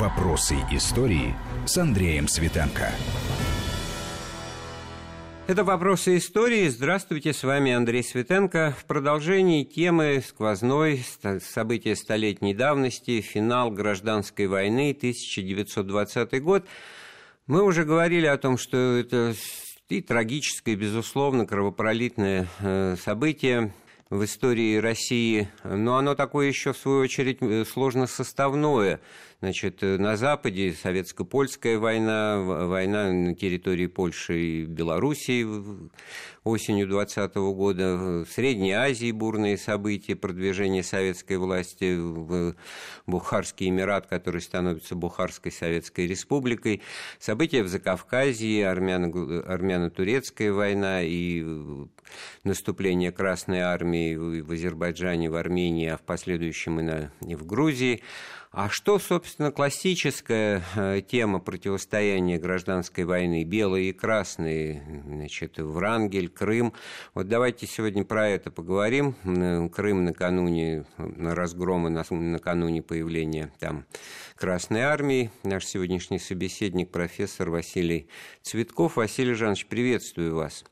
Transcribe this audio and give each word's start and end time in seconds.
Вопросы 0.00 0.56
истории 0.70 1.34
с 1.66 1.76
Андреем 1.76 2.26
Светенко. 2.26 2.90
Это 5.46 5.62
«Вопросы 5.62 6.16
истории». 6.16 6.68
Здравствуйте, 6.68 7.34
с 7.34 7.42
вами 7.42 7.72
Андрей 7.72 8.02
Светенко. 8.02 8.74
В 8.78 8.86
продолжении 8.86 9.62
темы 9.62 10.22
сквозной 10.26 11.04
события 11.42 11.94
столетней 11.96 12.54
давности, 12.54 13.20
финал 13.20 13.70
гражданской 13.70 14.46
войны, 14.46 14.96
1920 14.96 16.42
год. 16.42 16.64
Мы 17.46 17.62
уже 17.62 17.84
говорили 17.84 18.24
о 18.24 18.38
том, 18.38 18.56
что 18.56 18.78
это 18.96 19.34
и 19.90 20.00
трагическое, 20.00 20.76
безусловно, 20.76 21.44
кровопролитное 21.44 22.46
э, 22.60 22.96
событие, 22.98 23.74
в 24.10 24.24
истории 24.24 24.76
России, 24.76 25.48
но 25.62 25.96
оно 25.96 26.16
такое 26.16 26.48
еще, 26.48 26.72
в 26.72 26.76
свою 26.76 26.98
очередь, 27.02 27.38
э, 27.40 27.64
сложно 27.64 28.08
составное. 28.08 29.00
Значит, 29.42 29.82
э, 29.82 29.96
на 29.96 30.18
Западе 30.18 30.74
советско-польская 30.74 31.78
война, 31.78 32.38
война 32.40 33.10
на 33.10 33.34
территории 33.34 33.86
Польши 33.86 34.38
и 34.38 34.64
Белоруссии 34.66 35.46
осенью 36.44 36.86
2020 36.86 37.36
года, 37.54 37.96
в 37.96 38.26
Средней 38.26 38.72
Азии 38.72 39.10
бурные 39.12 39.56
события, 39.56 40.14
продвижение 40.14 40.82
советской 40.82 41.38
власти 41.38 41.96
в 41.96 42.54
Бухарский 43.06 43.70
Эмират, 43.70 44.06
который 44.08 44.42
становится 44.42 44.94
Бухарской 44.94 45.52
Советской 45.52 46.06
Республикой, 46.06 46.82
события 47.18 47.62
в 47.62 47.68
Закавказье, 47.68 48.68
армяно-турецкая 48.68 50.52
война 50.52 51.00
и 51.02 51.46
наступление 52.44 53.10
Красной 53.10 53.60
Армии 53.60 54.16
в 54.16 54.52
Азербайджане, 54.52 55.30
в 55.30 55.36
Армении, 55.36 55.88
а 55.88 55.96
в 55.96 56.02
последующем 56.02 56.80
и, 56.80 56.82
на, 56.82 57.10
и 57.26 57.34
в 57.34 57.46
Грузии– 57.46 58.02
а 58.52 58.68
что, 58.68 58.98
собственно, 58.98 59.52
классическая 59.52 60.62
э, 60.74 61.02
тема 61.06 61.38
противостояния 61.38 62.38
гражданской 62.38 63.04
войны, 63.04 63.44
белые 63.44 63.90
и 63.90 63.92
красные, 63.92 65.02
значит, 65.06 65.58
Врангель, 65.58 66.28
Крым. 66.28 66.72
Вот 67.14 67.28
давайте 67.28 67.66
сегодня 67.66 68.04
про 68.04 68.28
это 68.28 68.50
поговорим. 68.50 69.14
Крым 69.70 70.04
накануне 70.04 70.84
разгрома, 70.96 71.90
накануне 71.90 72.82
появления 72.82 73.52
там 73.60 73.86
Красной 74.36 74.80
Армии. 74.80 75.30
Наш 75.44 75.66
сегодняшний 75.66 76.18
собеседник, 76.18 76.90
профессор 76.90 77.50
Василий 77.50 78.08
Цветков. 78.42 78.96
Василий 78.96 79.34
Жанович, 79.34 79.66
приветствую 79.66 80.34
вас. 80.34 80.64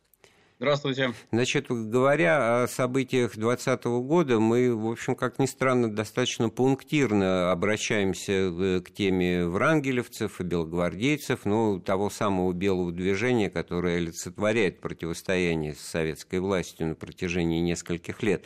Здравствуйте. 0.61 1.15
Значит, 1.31 1.67
говоря 1.69 2.65
о 2.65 2.67
событиях 2.67 3.37
2020 3.37 3.85
года, 3.85 4.41
мы, 4.41 4.75
в 4.75 4.91
общем, 4.91 5.15
как 5.15 5.39
ни 5.39 5.47
странно, 5.47 5.89
достаточно 5.89 6.49
пунктирно 6.49 7.53
обращаемся 7.53 8.33
э, 8.33 8.81
к 8.81 8.91
теме 8.91 9.47
врангелевцев 9.47 10.41
и 10.41 10.43
белогвардейцев, 10.43 11.45
ну, 11.45 11.79
того 11.79 12.11
самого 12.11 12.53
белого 12.53 12.91
движения, 12.91 13.51
которое 13.51 13.99
олицетворяет 13.99 14.81
противостояние 14.81 15.75
с 15.75 15.81
советской 15.81 16.41
властью 16.41 16.89
на 16.89 16.95
протяжении 16.97 17.61
нескольких 17.61 18.21
лет. 18.25 18.45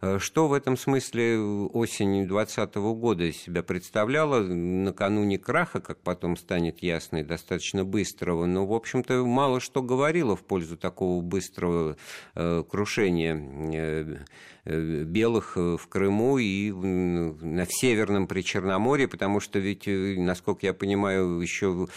Э, 0.00 0.18
что 0.18 0.48
в 0.48 0.52
этом 0.52 0.76
смысле 0.76 1.38
осень 1.38 2.26
2020 2.26 2.74
года 2.76 3.24
из 3.24 3.36
себя 3.36 3.62
представляла? 3.62 4.40
Накануне 4.40 5.38
краха, 5.38 5.80
как 5.80 6.00
потом 6.00 6.36
станет 6.36 6.82
ясно, 6.82 7.18
и 7.18 7.22
достаточно 7.22 7.84
быстрого, 7.84 8.46
но, 8.46 8.66
в 8.66 8.72
общем-то, 8.72 9.24
мало 9.24 9.60
что 9.60 9.82
говорило 9.82 10.36
в 10.36 10.44
пользу 10.44 10.76
такого 10.76 11.20
быстрого 11.20 11.96
э, 12.34 12.64
крушения 12.68 13.36
э, 13.36 14.16
э 14.64 15.04
белых 15.04 15.56
э, 15.56 15.76
в 15.76 15.86
Крыму 15.88 16.38
и 16.38 16.70
на 16.72 17.66
Северном 17.68 18.26
Причерноморье, 18.26 19.08
потому 19.08 19.40
что 19.40 19.58
ведь, 19.58 19.84
насколько 19.86 20.66
я 20.66 20.74
понимаю, 20.74 21.40
еще 21.40 21.68
в 21.70 21.88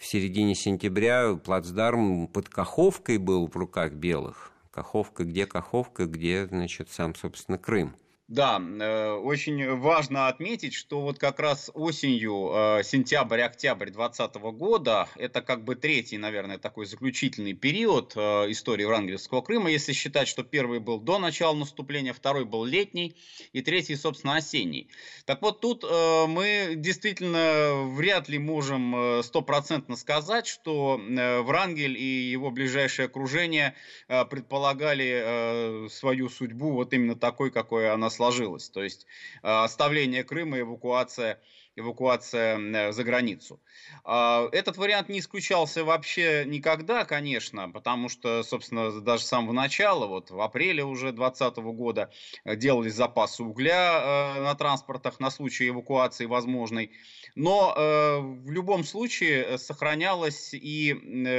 середине 0.00 0.54
сентября 0.54 1.34
плацдарм 1.34 2.26
под 2.28 2.48
Каховкой 2.48 3.18
был 3.18 3.46
в 3.46 3.56
руках 3.56 3.92
белых. 3.92 4.51
Каховка, 4.72 5.24
где 5.24 5.46
Каховка, 5.46 6.06
где, 6.06 6.46
значит, 6.46 6.88
сам, 6.90 7.14
собственно, 7.14 7.58
Крым. 7.58 7.94
Да, 8.32 8.58
э, 8.58 9.10
очень 9.12 9.76
важно 9.76 10.28
отметить, 10.28 10.72
что 10.72 11.02
вот 11.02 11.18
как 11.18 11.38
раз 11.38 11.70
осенью, 11.74 12.50
э, 12.54 12.82
сентябрь-октябрь 12.82 13.90
2020 13.90 14.52
года, 14.52 15.06
это 15.16 15.42
как 15.42 15.64
бы 15.64 15.74
третий, 15.74 16.16
наверное, 16.16 16.56
такой 16.56 16.86
заключительный 16.86 17.52
период 17.52 18.14
э, 18.16 18.50
истории 18.50 18.86
Врангелевского 18.86 19.42
Крыма, 19.42 19.70
если 19.70 19.92
считать, 19.92 20.28
что 20.28 20.44
первый 20.44 20.80
был 20.80 20.98
до 20.98 21.18
начала 21.18 21.54
наступления, 21.54 22.14
второй 22.14 22.46
был 22.46 22.64
летний 22.64 23.14
и 23.52 23.60
третий, 23.60 23.96
собственно, 23.96 24.36
осенний. 24.36 24.88
Так 25.26 25.42
вот, 25.42 25.60
тут 25.60 25.84
мы 25.84 26.72
действительно 26.76 27.84
вряд 27.94 28.30
ли 28.30 28.38
можем 28.38 29.22
стопроцентно 29.22 29.94
сказать, 29.96 30.46
что 30.46 30.98
Врангель 31.44 31.98
и 31.98 32.30
его 32.30 32.50
ближайшее 32.50 33.06
окружение 33.06 33.74
предполагали 34.08 35.88
свою 35.90 36.28
судьбу 36.28 36.72
вот 36.72 36.94
именно 36.94 37.14
такой, 37.14 37.50
какой 37.50 37.90
она 37.90 38.08
сложилось. 38.22 38.68
То 38.68 38.82
есть 38.84 39.06
э, 39.42 39.48
оставление 39.48 40.22
Крыма, 40.22 40.60
эвакуация 40.60 41.40
эвакуация 41.74 42.58
э, 42.58 42.92
за 42.92 43.02
границу. 43.02 43.58
А, 44.04 44.46
этот 44.52 44.76
вариант 44.76 45.08
не 45.08 45.20
исключался 45.20 45.84
вообще 45.84 46.44
никогда, 46.46 47.06
конечно, 47.06 47.70
потому 47.70 48.10
что, 48.10 48.42
собственно, 48.42 49.00
даже 49.00 49.24
с 49.24 49.28
самого 49.28 49.54
начала, 49.54 50.06
вот 50.06 50.30
в 50.30 50.38
апреле 50.42 50.84
уже 50.84 51.12
2020 51.12 51.56
года 51.74 52.10
э, 52.44 52.56
делались 52.56 52.92
запасы 52.92 53.42
угля 53.42 54.34
на 54.36 54.54
транспортах 54.54 55.18
на 55.18 55.30
случай 55.30 55.68
эвакуации 55.68 56.26
возможной. 56.26 56.90
Но 57.34 57.72
в 58.20 58.50
любом 58.50 58.84
случае 58.84 59.56
сохранялась 59.56 60.52
и 60.52 60.92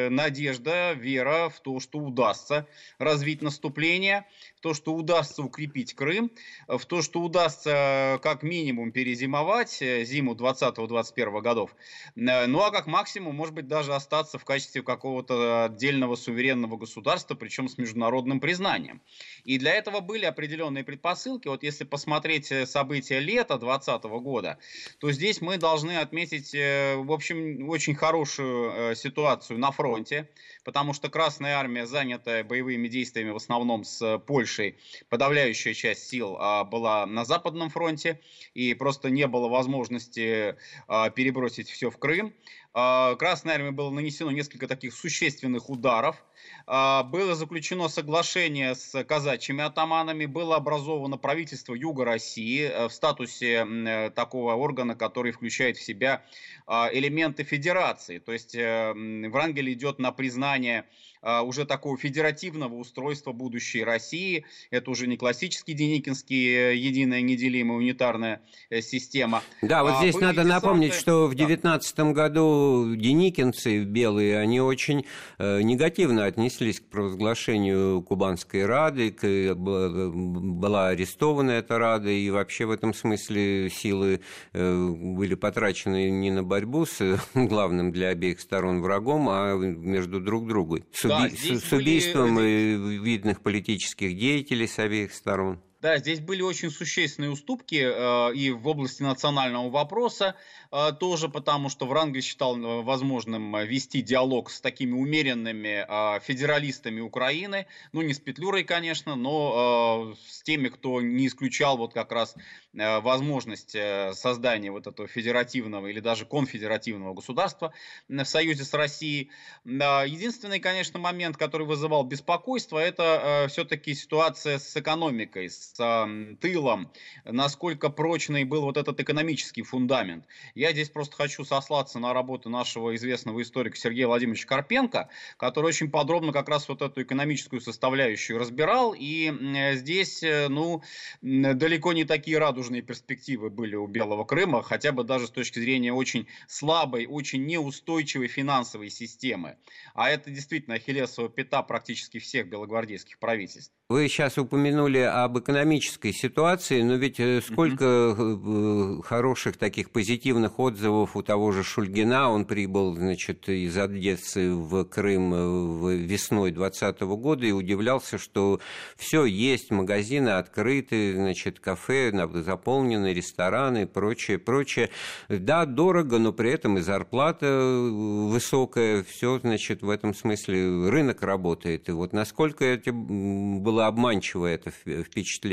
надежда, 0.10 0.94
вера 0.94 1.50
в 1.50 1.60
то, 1.60 1.80
что 1.80 2.00
удастся 2.00 2.68
развить 2.98 3.44
наступление, 3.44 4.26
то, 4.64 4.74
что 4.74 4.94
удастся 4.94 5.44
укрепить 5.44 5.94
Крым, 5.94 6.32
в 6.70 6.86
то, 6.86 7.02
что 7.02 7.20
удастся 7.20 8.18
как 8.24 8.44
минимум 8.44 8.94
перезимовать 8.94 9.82
э, 9.82 10.06
зиму 10.06 10.36
20-21 10.36 11.42
годов, 11.42 11.76
э, 12.16 12.46
ну 12.48 12.62
а 12.62 12.72
как 12.72 12.88
максимум, 12.88 13.36
может 13.36 13.54
быть, 13.54 13.68
даже 13.68 13.94
остаться 13.94 14.40
в 14.40 14.46
качестве 14.46 14.82
какого-то 14.82 15.66
отдельного 15.66 16.16
суверенного 16.16 16.78
государства, 16.78 17.36
причем 17.36 17.68
с 17.68 17.78
международным 17.78 18.40
признанием. 18.40 19.02
И 19.44 19.60
для 19.60 19.74
этого 19.74 20.00
были 20.00 20.24
определенные 20.24 20.86
предпосылки. 20.86 21.50
Вот 21.50 21.62
если 21.62 21.84
посмотреть 21.84 22.50
э, 22.50 22.66
события 22.66 23.20
лета 23.20 23.58
2020 23.58 24.04
года, 24.24 24.60
то 25.00 25.12
здесь 25.12 25.42
мы 25.42 25.58
должны 25.58 25.98
отметить, 25.98 26.54
в 26.54 27.12
общем, 27.12 27.68
очень 27.68 27.96
хорошую 27.96 28.96
ситуацию 28.96 29.60
на 29.60 29.72
фронте, 29.72 30.30
потому 30.64 30.94
что 30.94 31.10
Красная 31.10 31.58
Армия, 31.58 31.86
занятая 31.86 32.46
боевыми 32.46 32.88
действиями 32.88 33.32
в 33.32 33.36
основном 33.36 33.84
с 33.84 34.20
Польшей, 34.20 34.53
Польшей 34.54 34.78
подавляющая 35.10 35.74
часть 35.74 36.08
сил 36.08 36.38
а, 36.40 36.64
была 36.64 37.06
на 37.06 37.26
Западном 37.26 37.70
фронте, 37.70 38.20
и 38.54 38.74
просто 38.74 39.10
не 39.10 39.28
было 39.28 39.48
возможности 39.48 40.56
а, 40.88 41.10
перебросить 41.10 41.70
все 41.70 41.90
в 41.90 41.98
Крым. 41.98 42.34
А, 42.74 43.16
Красной 43.16 43.56
армии 43.56 43.72
было 43.72 43.90
нанесено 43.90 44.32
несколько 44.32 44.68
таких 44.68 44.94
существенных 44.94 45.70
ударов. 45.70 46.24
Было 46.66 47.36
заключено 47.36 47.90
соглашение 47.90 48.76
с 48.76 49.04
казачьими 49.04 49.64
атаманами, 49.64 50.26
было 50.26 50.56
образовано 50.56 51.18
правительство 51.18 51.74
Юга 51.74 52.06
России 52.06 52.64
э, 52.64 52.88
в 52.88 52.94
статусе 52.94 53.66
э, 53.66 54.10
такого 54.12 54.54
органа, 54.54 54.96
который 54.96 55.32
включает 55.32 55.78
в 55.78 55.84
себя 55.84 56.24
элементы 56.66 57.44
федерации. 57.44 58.20
То 58.20 58.32
есть 58.32 58.56
э, 58.56 58.94
Врангель 58.94 59.74
идет 59.74 60.00
на 60.00 60.12
признание 60.12 60.86
а, 61.24 61.42
уже 61.42 61.66
такого 61.66 61.98
федеративного 61.98 62.76
устройства 62.76 63.32
будущей 63.32 63.84
России. 63.84 64.46
Это 64.72 64.92
уже 64.92 65.08
не 65.08 65.16
классический 65.16 65.74
Деникинский 65.74 66.76
единая 66.78 67.22
неделимая 67.22 67.78
унитарная 67.78 68.42
система. 68.82 69.42
Да, 69.62 69.84
вот 69.84 69.94
а, 69.94 69.98
здесь 70.00 70.20
надо 70.20 70.44
напомнить, 70.44 70.94
что 70.94 71.28
в 71.28 71.36
19 71.36 71.96
да. 71.96 72.12
году 72.12 72.96
деникинцы 72.96 73.84
белые, 73.86 74.38
они 74.38 74.60
очень 74.60 75.06
негативно 75.40 76.26
отнеслись 76.34 76.80
к 76.80 76.86
провозглашению 76.86 78.02
Кубанской 78.02 78.66
Рады, 78.66 79.12
к, 79.12 79.54
была 79.56 80.90
арестована 80.90 81.52
эта 81.52 81.78
Рада, 81.78 82.10
и 82.10 82.30
вообще 82.30 82.66
в 82.66 82.72
этом 82.72 82.94
смысле 82.94 83.70
силы 83.70 84.22
были 84.54 85.36
потрачены 85.36 86.10
не 86.10 86.32
на 86.32 86.44
борьбу 86.44 86.86
с 86.86 87.20
главным 87.34 87.92
для 87.92 88.10
обеих 88.10 88.40
сторон 88.40 88.82
врагом, 88.82 89.28
а 89.30 89.56
между 89.56 90.20
друг 90.20 90.48
другом, 90.48 90.84
да, 91.04 91.30
с, 91.30 91.70
с 91.70 91.72
убийством 91.72 92.36
были... 92.36 93.00
видных 93.04 93.42
политических 93.42 94.18
деятелей 94.18 94.68
с 94.68 94.80
обеих 94.80 95.14
сторон. 95.14 95.60
Да, 95.84 95.98
здесь 95.98 96.22
были 96.22 96.42
очень 96.42 96.70
существенные 96.70 97.30
уступки 97.30 97.76
э, 97.76 98.36
и 98.36 98.52
в 98.52 98.66
области 98.70 99.04
национального 99.04 99.70
вопроса 99.70 100.36
э, 100.72 100.94
тоже, 100.98 101.28
потому 101.28 101.68
что 101.68 101.86
Врангель 101.86 102.22
считал 102.22 102.56
э, 102.56 102.82
возможным 102.84 103.54
вести 103.66 104.02
диалог 104.02 104.50
с 104.50 104.62
такими 104.62 104.94
умеренными 104.94 105.86
э, 105.86 106.20
федералистами 106.22 107.02
Украины, 107.02 107.68
ну 107.92 108.02
не 108.02 108.14
с 108.14 108.20
Петлюрой, 108.22 108.64
конечно, 108.64 109.16
но 109.18 110.14
э, 110.14 110.16
с 110.30 110.42
теми, 110.44 110.70
кто 110.70 111.02
не 111.02 111.28
исключал 111.28 111.76
вот 111.76 111.94
как 111.94 112.14
раз 112.14 112.34
э, 112.74 113.00
возможность 113.02 113.76
э, 113.76 114.14
создания 114.14 114.72
вот 114.72 114.88
этого 114.88 115.10
федеративного 115.10 115.88
или 115.88 116.00
даже 116.00 116.26
конфедеративного 116.26 117.14
государства 117.14 117.74
в 118.08 118.24
союзе 118.24 118.64
с 118.64 118.74
Россией. 118.74 119.32
Единственный, 119.66 120.62
конечно, 120.62 120.98
момент, 120.98 121.36
который 121.36 121.68
вызывал 121.68 122.06
беспокойство, 122.06 122.80
это 122.80 123.48
все-таки 123.50 123.94
ситуация 123.96 124.60
с 124.60 124.78
экономикой, 124.78 125.50
с 125.50 125.73
тылом, 125.78 126.92
насколько 127.26 127.90
прочный 127.90 128.44
был 128.44 128.62
вот 128.62 128.78
этот 128.78 129.00
экономический 129.00 129.64
фундамент. 129.64 130.26
Я 130.56 130.72
здесь 130.72 130.90
просто 130.90 131.16
хочу 131.16 131.44
сослаться 131.44 132.00
на 132.00 132.14
работу 132.14 132.50
нашего 132.50 132.96
известного 132.96 133.42
историка 133.42 133.78
Сергея 133.78 134.08
Владимировича 134.08 134.48
Карпенко, 134.48 135.10
который 135.38 135.68
очень 135.68 135.90
подробно 135.90 136.32
как 136.32 136.50
раз 136.50 136.68
вот 136.70 136.82
эту 136.82 137.02
экономическую 137.02 137.62
составляющую 137.62 138.40
разбирал, 138.40 138.96
и 138.98 139.32
здесь, 139.74 140.24
э, 140.24 140.48
ну, 140.50 140.82
далеко 141.22 141.94
не 141.94 142.04
такие 142.04 142.38
радужные 142.38 142.82
перспективы 142.82 143.50
были 143.50 143.76
у 143.76 143.88
Белого 143.88 144.24
Крыма, 144.26 144.62
хотя 144.62 144.92
бы 144.92 145.04
даже 145.04 145.28
с 145.28 145.32
точки 145.32 145.60
зрения 145.60 145.94
очень 145.94 146.28
слабой, 146.48 147.06
очень 147.08 147.46
неустойчивой 147.46 148.28
финансовой 148.28 148.90
системы. 148.90 149.58
А 149.94 150.10
это 150.10 150.30
действительно 150.30 150.76
ахиллесова 150.76 151.30
пята 151.30 151.64
практически 151.64 152.20
всех 152.20 152.48
белогвардейских 152.48 153.20
правительств. 153.20 153.74
Вы 153.90 154.08
сейчас 154.08 154.38
упомянули 154.38 155.00
об 155.00 155.38
экономической 155.64 156.12
ситуации, 156.12 156.82
но 156.82 156.96
ведь 156.96 157.20
э, 157.20 157.42
сколько 157.42 157.86
mm-hmm. 157.86 159.04
хороших 159.04 159.58
таких 159.58 159.92
позитивных 159.92 160.60
отзывов 160.60 161.16
у 161.16 161.22
того 161.22 161.52
же 161.52 161.64
Шульгина. 161.64 162.30
Он 162.30 162.46
прибыл, 162.46 162.96
значит, 162.96 163.48
из 163.48 163.78
Одессы 163.78 164.52
в 164.54 164.84
Крым 164.86 165.88
весной 166.06 166.52
2020 166.52 167.02
года 167.02 167.46
и 167.46 167.52
удивлялся, 167.52 168.18
что 168.18 168.60
все 168.98 169.26
есть, 169.26 169.72
магазины 169.72 170.30
открыты, 170.30 171.14
значит, 171.14 171.60
кафе 171.60 172.12
заполнены, 172.44 173.14
рестораны 173.14 173.84
и 173.84 173.86
прочее, 173.86 174.38
прочее. 174.40 174.90
Да, 175.30 175.66
дорого, 175.66 176.20
но 176.20 176.34
при 176.34 176.52
этом 176.52 176.78
и 176.78 176.82
зарплата 176.82 177.46
высокая, 177.48 179.04
все, 179.04 179.40
значит, 179.40 179.82
в 179.82 179.90
этом 179.90 180.14
смысле 180.14 180.90
рынок 180.90 181.22
работает. 181.22 181.88
И 181.88 181.92
вот 181.94 182.12
насколько 182.12 182.66
это 182.66 182.92
было 182.92 183.88
обманчивое 183.88 184.56
это 184.56 184.72
впечатление? 184.72 185.53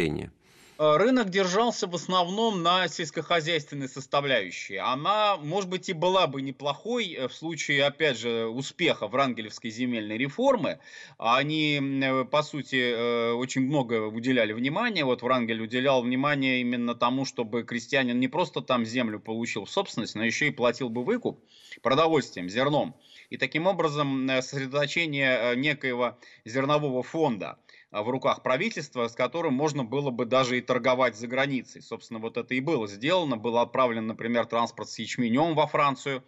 Э, 0.80 0.96
рынок 0.96 1.28
держался 1.28 1.86
в 1.86 1.94
основном 1.94 2.62
на 2.62 2.88
сельскохозяйственной 2.88 3.86
составляющей. 3.86 4.76
Она, 4.76 5.36
может 5.36 5.68
быть, 5.68 5.90
и 5.90 5.92
была 5.92 6.26
бы 6.26 6.40
неплохой 6.40 7.12
э, 7.12 7.28
в 7.28 7.34
случае, 7.34 7.84
опять 7.84 8.16
же, 8.16 8.46
успеха 8.46 9.06
Врангелевской 9.06 9.70
земельной 9.70 10.16
реформы. 10.16 10.78
Они, 11.18 11.78
э, 12.02 12.24
по 12.24 12.42
сути, 12.42 13.34
очень 13.34 13.66
много 13.66 14.06
уделяли 14.06 14.54
внимания. 14.54 15.04
Вот 15.04 15.20
Врангель 15.20 15.60
уделял 15.60 16.00
внимание 16.00 16.62
именно 16.62 16.94
тому, 16.94 17.26
чтобы 17.26 17.62
крестьянин 17.62 18.18
не 18.18 18.28
просто 18.28 18.62
там 18.62 18.86
землю 18.86 19.20
получил 19.20 19.66
в 19.66 19.70
собственность, 19.70 20.14
но 20.14 20.24
еще 20.24 20.46
и 20.46 20.50
платил 20.50 20.88
бы 20.88 21.04
выкуп 21.04 21.44
продовольствием, 21.82 22.48
зерном. 22.48 22.94
И 23.28 23.36
таким 23.36 23.66
образом 23.66 24.26
сосредоточение 24.40 25.56
некоего 25.56 26.18
зернового 26.46 27.02
фонда– 27.02 27.58
в 27.90 28.08
руках 28.08 28.42
правительства, 28.42 29.08
с 29.08 29.14
которым 29.14 29.54
можно 29.54 29.84
было 29.84 30.10
бы 30.10 30.24
даже 30.24 30.58
и 30.58 30.60
торговать 30.60 31.16
за 31.16 31.26
границей. 31.26 31.82
Собственно, 31.82 32.20
вот 32.20 32.36
это 32.36 32.54
и 32.54 32.60
было 32.60 32.86
сделано. 32.86 33.36
Был 33.36 33.58
отправлен, 33.58 34.06
например, 34.06 34.46
транспорт 34.46 34.88
с 34.88 34.98
ячменем 34.98 35.54
во 35.54 35.66
Францию. 35.66 36.22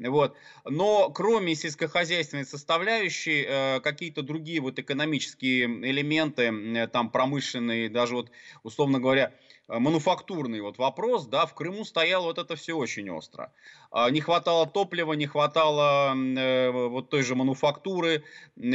Вот. 0.00 0.36
Но 0.64 1.10
кроме 1.10 1.54
сельскохозяйственной 1.54 2.44
составляющей, 2.44 3.44
э, 3.46 3.80
какие-то 3.80 4.22
другие 4.22 4.60
вот 4.60 4.78
экономические 4.80 5.66
элементы, 5.66 6.42
э, 6.42 6.88
там 6.88 7.10
промышленные, 7.10 7.88
даже 7.88 8.16
вот, 8.16 8.30
условно 8.64 8.98
говоря, 8.98 9.32
мануфактурный 9.68 10.60
вот 10.60 10.78
вопрос, 10.78 11.26
да, 11.26 11.46
в 11.46 11.54
Крыму 11.54 11.84
стояло 11.84 12.24
вот 12.24 12.38
это 12.38 12.56
все 12.56 12.74
очень 12.74 13.10
остро. 13.10 13.52
А, 13.90 14.10
не 14.10 14.20
хватало 14.20 14.66
топлива, 14.66 15.12
не 15.12 15.26
хватало 15.26 16.14
э, 16.14 16.70
вот 16.70 17.10
той 17.10 17.22
же 17.22 17.34
мануфактуры, 17.34 18.24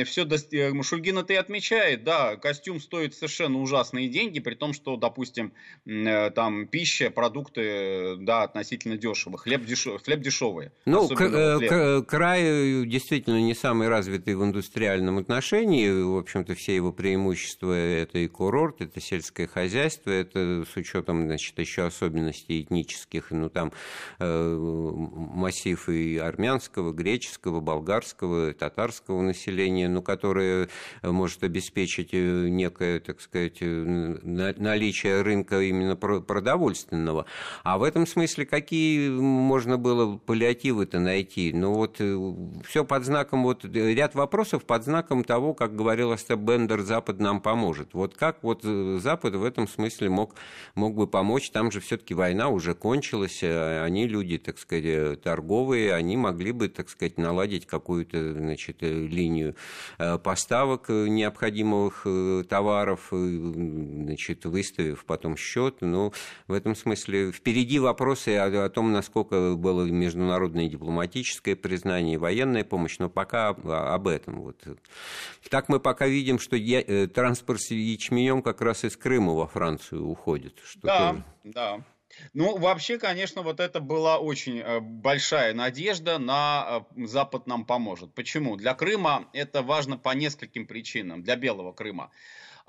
все, 0.05 0.23
до... 0.23 0.37
Э, 0.51 0.81
Шульгин 0.81 1.17
это 1.19 1.33
и 1.33 1.35
отмечает, 1.35 2.03
да, 2.03 2.37
костюм 2.37 2.79
стоит 2.79 3.13
совершенно 3.13 3.59
ужасные 3.59 4.07
деньги, 4.07 4.39
при 4.39 4.55
том, 4.55 4.73
что, 4.73 4.95
допустим, 4.95 5.53
там 5.85 6.67
пища, 6.67 7.11
продукты, 7.11 8.15
да, 8.17 8.43
относительно 8.43 8.97
дешево, 8.97 9.37
хлеб, 9.37 9.65
дешев... 9.65 10.01
хлеб 10.01 10.21
дешевый. 10.21 10.71
Ну, 10.85 11.07
к- 11.09 12.01
край 12.03 12.85
действительно 12.85 13.41
не 13.41 13.53
самый 13.53 13.89
развитый 13.89 14.35
в 14.35 14.43
индустриальном 14.43 15.17
отношении, 15.17 15.89
в 15.89 16.17
общем-то, 16.17 16.55
все 16.55 16.75
его 16.75 16.93
преимущества 16.93 17.73
это 17.73 18.19
и 18.19 18.27
курорт, 18.27 18.81
это 18.81 19.01
сельское 19.01 19.47
хозяйство, 19.47 20.11
это 20.11 20.63
учетом, 20.79 21.25
значит, 21.25 21.57
еще 21.59 21.85
особенностей 21.85 22.61
этнических, 22.61 23.31
ну, 23.31 23.49
там 23.49 23.71
э, 24.19 24.55
массив 24.57 25.89
и 25.89 26.17
армянского, 26.17 26.91
греческого, 26.91 27.59
болгарского, 27.59 28.53
татарского 28.53 29.21
населения, 29.21 29.89
ну, 29.89 30.01
которое 30.01 30.69
может 31.03 31.43
обеспечить 31.43 32.09
э, 32.13 32.47
некое, 32.49 32.99
так 32.99 33.21
сказать, 33.21 33.57
э, 33.61 34.17
наличие 34.23 35.21
рынка 35.21 35.61
именно 35.61 35.95
продовольственного. 35.95 37.25
А 37.63 37.77
в 37.77 37.83
этом 37.83 38.07
смысле 38.07 38.45
какие 38.45 39.09
можно 39.09 39.77
было 39.77 40.17
паллиативы-то 40.17 40.99
найти? 40.99 41.51
Ну, 41.53 41.73
вот 41.73 41.97
э, 41.99 42.33
все 42.65 42.85
под 42.85 43.05
знаком, 43.05 43.43
вот 43.43 43.65
ряд 43.65 44.15
вопросов 44.15 44.65
под 44.65 44.83
знаком 44.83 45.23
того, 45.23 45.53
как 45.53 45.75
говорил 45.75 46.11
Остап 46.11 46.39
Бендер, 46.39 46.81
Запад 46.81 47.19
нам 47.19 47.41
поможет. 47.41 47.93
Вот 47.93 48.15
как 48.15 48.43
вот 48.43 48.63
Запад 48.63 49.35
в 49.35 49.43
этом 49.43 49.67
смысле 49.67 50.09
мог 50.09 50.35
мог 50.75 50.95
бы 50.95 51.07
помочь. 51.07 51.51
Там 51.51 51.71
же 51.71 51.79
все-таки 51.79 52.13
война 52.13 52.49
уже 52.49 52.73
кончилась, 52.73 53.43
э, 53.43 53.83
они 53.83 54.07
люди, 54.07 54.37
так 54.37 54.57
сказать, 54.57 55.21
торговые, 55.21 55.93
они 55.93 56.17
могли 56.17 56.51
бы, 56.51 56.69
так 56.69 56.89
сказать, 56.89 57.17
наладить 57.17 57.65
какую-то, 57.65 58.33
значит, 58.33 58.77
э, 58.81 58.91
линию 58.91 59.55
э, 59.97 60.17
поставок 60.17 60.89
необходимых 60.89 62.05
товаров, 62.47 63.07
значит, 63.11 64.45
выставив 64.45 65.05
потом 65.05 65.37
счет. 65.37 65.77
Но 65.81 66.13
в 66.47 66.53
этом 66.53 66.75
смысле 66.75 67.31
впереди 67.31 67.79
вопросы 67.79 68.35
о, 68.37 68.65
о 68.65 68.69
том, 68.69 68.91
насколько 68.91 69.55
было 69.55 69.83
международное 69.85 70.67
дипломатическое 70.67 71.55
признание, 71.55 72.17
военная 72.17 72.63
помощь, 72.63 72.99
но 72.99 73.09
пока 73.09 73.49
об 73.49 74.07
этом. 74.07 74.41
Вот. 74.41 74.57
Так 75.49 75.69
мы 75.69 75.79
пока 75.79 76.07
видим, 76.07 76.39
что 76.39 76.55
я, 76.55 77.07
транспорт 77.07 77.61
с 77.61 77.71
ячменем 77.71 78.41
как 78.41 78.61
раз 78.61 78.83
из 78.83 78.95
Крыма 78.97 79.33
во 79.33 79.47
Францию 79.47 80.07
уходит. 80.07 80.58
Что 80.65 80.87
да, 80.87 81.09
тоже... 81.09 81.23
да. 81.43 81.83
Ну, 82.33 82.57
вообще, 82.57 82.97
конечно, 82.97 83.41
вот 83.41 83.59
это 83.59 83.79
была 83.79 84.17
очень 84.17 84.59
э, 84.59 84.79
большая 84.79 85.53
надежда 85.53 86.17
на 86.17 86.85
э, 86.95 87.05
Запад 87.05 87.47
нам 87.47 87.65
поможет. 87.65 88.13
Почему? 88.13 88.55
Для 88.55 88.73
Крыма 88.73 89.29
это 89.33 89.61
важно 89.61 89.97
по 89.97 90.09
нескольким 90.09 90.65
причинам, 90.65 91.21
для 91.21 91.35
Белого 91.35 91.71
Крыма. 91.71 92.11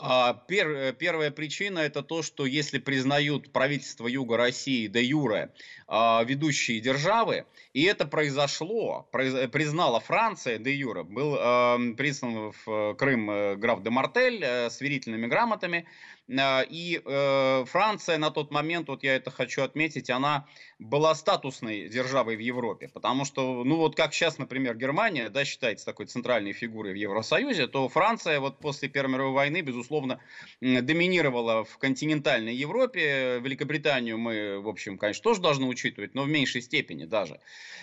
А, 0.02 0.32
пер, 0.32 0.94
первая 0.94 1.30
причина 1.30 1.80
это 1.80 2.02
то, 2.02 2.23
что 2.23 2.47
если 2.47 2.78
признают 2.78 3.52
правительство 3.52 4.06
Юга 4.06 4.38
России 4.38 4.87
де 4.87 5.04
юре 5.04 5.52
а, 5.87 6.25
ведущие 6.25 6.80
державы, 6.80 7.44
и 7.75 7.82
это 7.82 8.06
произошло, 8.06 9.09
признала 9.12 10.00
Франция 10.00 10.56
де 10.59 10.75
юре, 10.75 11.02
был 11.02 11.37
а, 11.38 11.78
признан 11.99 12.52
в 12.64 12.94
Крым 12.94 13.30
э, 13.30 13.56
граф 13.56 13.82
де 13.82 13.90
Мартель 13.90 14.42
с 14.42 14.80
верительными 14.80 15.26
грамотами, 15.26 15.87
и 16.32 17.02
э, 17.04 17.64
Франция 17.66 18.18
на 18.18 18.30
тот 18.30 18.50
момент, 18.52 18.88
вот 18.88 19.02
я 19.02 19.16
это 19.16 19.30
хочу 19.30 19.62
отметить, 19.62 20.10
она 20.10 20.46
была 20.78 21.14
статусной 21.14 21.88
державой 21.88 22.37
в 22.37 22.40
Европе, 22.40 22.88
потому 22.88 23.25
что, 23.25 23.64
ну 23.64 23.76
вот 23.76 23.96
как 23.96 24.14
сейчас, 24.14 24.38
например, 24.38 24.76
Германия, 24.76 25.28
да, 25.28 25.44
считается 25.44 25.84
такой 25.84 26.06
центральной 26.06 26.52
фигурой 26.52 26.92
в 26.92 26.96
Евросоюзе, 26.96 27.66
то 27.66 27.88
Франция 27.88 28.38
вот 28.38 28.58
после 28.60 28.88
Первой 28.88 29.12
мировой 29.12 29.32
войны, 29.32 29.60
безусловно, 29.60 30.20
доминировала 30.60 31.64
в 31.64 31.78
континентальной 31.78 32.54
Европе, 32.54 33.40
Великобританию 33.40 34.16
мы, 34.16 34.60
в 34.60 34.68
общем, 34.68 34.99
конечно, 34.99 35.25
тоже 35.25 35.40
должны 35.40 35.66
учитывать, 35.66 36.14
но 36.14 36.22
в 36.22 36.28
меньшей 36.28 36.62
степени 36.62 37.04
даже. 37.04 37.40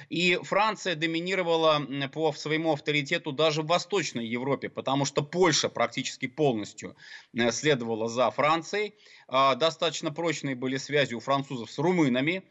И 0.09 0.39
Франция 0.41 0.95
доминировала 0.95 1.85
по 2.13 2.31
своему 2.31 2.73
авторитету 2.73 3.31
даже 3.31 3.61
в 3.61 3.67
Восточной 3.67 4.25
Европе, 4.25 4.69
потому 4.69 5.05
что 5.05 5.21
Польша 5.21 5.69
практически 5.69 6.27
полностью 6.27 6.95
э, 7.33 7.51
следовала 7.51 8.07
за 8.07 8.31
Францией. 8.37 8.93
А, 9.27 9.55
достаточно 9.55 10.11
прочные 10.11 10.55
были 10.55 10.77
связи 10.77 11.15
у 11.15 11.19
французов 11.19 11.71
с 11.71 11.79
румынами. 11.79 12.43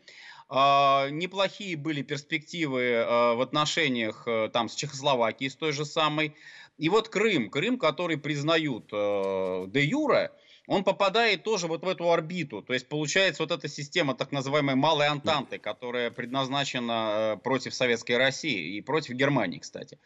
А, 0.49 1.09
неплохие 1.11 1.77
были 1.77 2.03
перспективы 2.03 2.95
а, 2.97 3.35
в 3.35 3.41
отношениях 3.41 4.25
э, 4.27 4.51
там, 4.53 4.69
с 4.69 4.75
Чехословакией, 4.75 5.51
с 5.51 5.57
той 5.57 5.73
же 5.73 5.85
самой. 5.85 6.35
И 6.77 6.89
вот 6.89 7.09
Крым, 7.09 7.51
Крым, 7.51 7.79
который 7.79 8.19
признают 8.19 8.89
э, 8.93 9.65
де 9.69 9.85
юре, 9.85 10.33
он 10.67 10.85
попадает 10.85 11.43
тоже 11.43 11.67
вот 11.67 11.85
в 11.85 11.89
эту 11.89 12.11
орбиту. 12.11 12.63
То 12.63 12.73
есть 12.75 12.89
получается 12.89 13.43
вот 13.43 13.53
эта 13.53 13.69
система 13.69 14.15
так 14.15 14.33
называемой 14.33 14.75
малой 14.75 15.07
антанты, 15.07 15.59
которая 15.59 16.11
предназначена 16.11 17.35
э, 17.35 17.37
против 17.43 17.75
Советской 17.75 18.17
России 18.17 18.77
и 18.77 18.81
против 18.81 19.15
Германии, 19.15 19.59
кстати. 19.59 19.99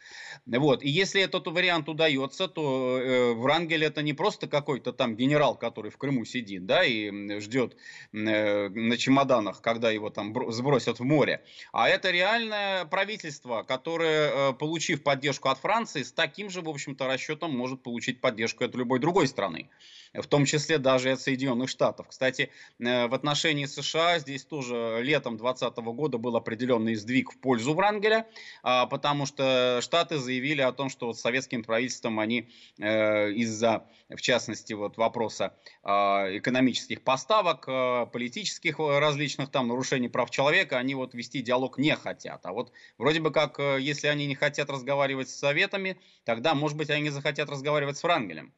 Вот. 0.47 0.83
И 0.83 0.89
если 0.89 1.23
этот 1.23 1.47
вариант 1.47 1.89
удается, 1.89 2.49
то 2.49 2.99
э, 2.99 3.33
Врангель 3.35 3.85
это 3.85 4.03
не 4.03 4.13
просто 4.13 4.49
какой-то 4.49 4.93
там 4.93 5.17
генерал, 5.17 5.57
который 5.57 5.91
в 5.91 5.97
Крыму 5.97 6.25
сидит, 6.25 6.67
да, 6.67 6.85
и 6.85 7.41
ждет 7.41 7.77
э, 8.13 8.69
на 8.69 8.97
чемоданах, 8.97 9.63
когда 9.63 9.91
его 9.91 10.11
там 10.11 10.35
сбросят 10.53 11.01
в 11.01 11.05
море, 11.05 11.43
а 11.73 11.89
это 11.89 12.11
реальное 12.11 12.85
правительство, 12.85 13.63
которое, 13.63 14.53
получив 14.53 15.03
поддержку 15.03 15.49
от 15.49 15.59
Франции, 15.59 16.03
с 16.03 16.13
таким 16.13 16.51
же, 16.51 16.61
в 16.61 16.69
общем-то, 16.69 17.07
расчетом 17.07 17.57
может 17.57 17.83
получить 17.83 18.21
поддержку 18.21 18.65
от 18.65 18.75
любой 18.75 18.99
другой 18.99 19.27
страны 19.27 19.69
в 20.13 20.27
том 20.27 20.45
числе 20.51 20.79
даже 20.79 21.13
от 21.13 21.21
Соединенных 21.21 21.69
Штатов. 21.69 22.09
Кстати, 22.09 22.51
э, 22.79 23.07
в 23.07 23.15
отношении 23.15 23.67
США 23.67 24.19
здесь 24.19 24.45
тоже 24.45 25.01
летом 25.03 25.37
2020 25.37 25.79
года 25.93 26.19
был 26.19 26.37
определенный 26.37 26.95
сдвиг 26.95 27.33
в 27.33 27.39
пользу 27.39 27.75
Врангеля, 27.75 28.27
а, 28.63 28.87
потому 28.87 29.27
что 29.27 29.81
Штаты 29.83 30.19
заявили 30.19 30.63
о 30.63 30.73
том, 30.73 30.91
что 30.91 31.07
вот 31.07 31.19
советским 31.19 31.63
правительством 31.63 32.19
они 32.21 32.49
э, 32.79 33.33
из-за, 33.33 33.87
в 34.09 34.21
частности, 34.21 34.73
вот 34.73 34.97
вопроса 34.97 35.55
а, 35.83 36.27
экономических 36.31 37.03
поставок, 37.03 37.65
а, 37.69 38.07
политических 38.07 38.79
различных 38.79 39.51
там 39.51 39.69
нарушений 39.69 40.09
прав 40.09 40.31
человека, 40.31 40.79
они 40.79 40.95
вот 40.95 41.15
вести 41.15 41.43
диалог 41.43 41.79
не 41.79 41.95
хотят. 41.97 42.45
А 42.45 42.53
вот 42.53 42.73
вроде 42.99 43.21
бы 43.21 43.31
как, 43.31 43.59
если 43.59 44.09
они 44.09 44.27
не 44.27 44.35
хотят 44.35 44.71
разговаривать 44.71 45.29
с 45.29 45.37
Советами, 45.37 45.99
тогда, 46.25 46.55
может 46.55 46.77
быть, 46.77 46.91
они 46.91 47.11
захотят 47.11 47.49
разговаривать 47.49 47.97
с 47.97 48.03
Врангелем. 48.03 48.53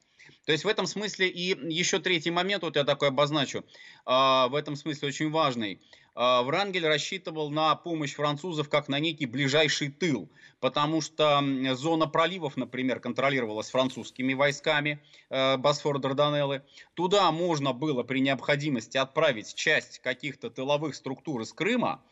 То 0.44 0.52
есть 0.52 0.64
в 0.64 0.68
этом 0.68 0.86
смысле 0.86 1.28
и 1.28 1.56
еще 1.72 1.98
третий 1.98 2.30
момент, 2.30 2.62
вот 2.62 2.76
я 2.76 2.84
такой 2.84 3.08
обозначу, 3.08 3.64
а, 4.04 4.48
в 4.48 4.54
этом 4.54 4.76
смысле 4.76 5.08
очень 5.08 5.30
важный. 5.30 5.80
А, 6.14 6.42
Врангель 6.42 6.86
рассчитывал 6.86 7.50
на 7.50 7.74
помощь 7.74 8.14
французов 8.14 8.68
как 8.68 8.88
на 8.88 8.98
некий 8.98 9.26
ближайший 9.26 9.88
тыл, 9.88 10.28
потому 10.60 11.00
что 11.00 11.42
зона 11.74 12.06
проливов, 12.06 12.56
например, 12.56 13.00
контролировалась 13.00 13.70
французскими 13.70 14.34
войсками 14.34 15.02
э, 15.30 15.56
Босфор-Дарданеллы. 15.56 16.62
Туда 16.94 17.30
можно 17.32 17.72
было 17.72 18.02
при 18.02 18.20
необходимости 18.20 18.98
отправить 18.98 19.54
часть 19.54 20.00
каких-то 20.00 20.50
тыловых 20.50 20.94
структур 20.94 21.40
из 21.40 21.52
Крыма, 21.52 22.02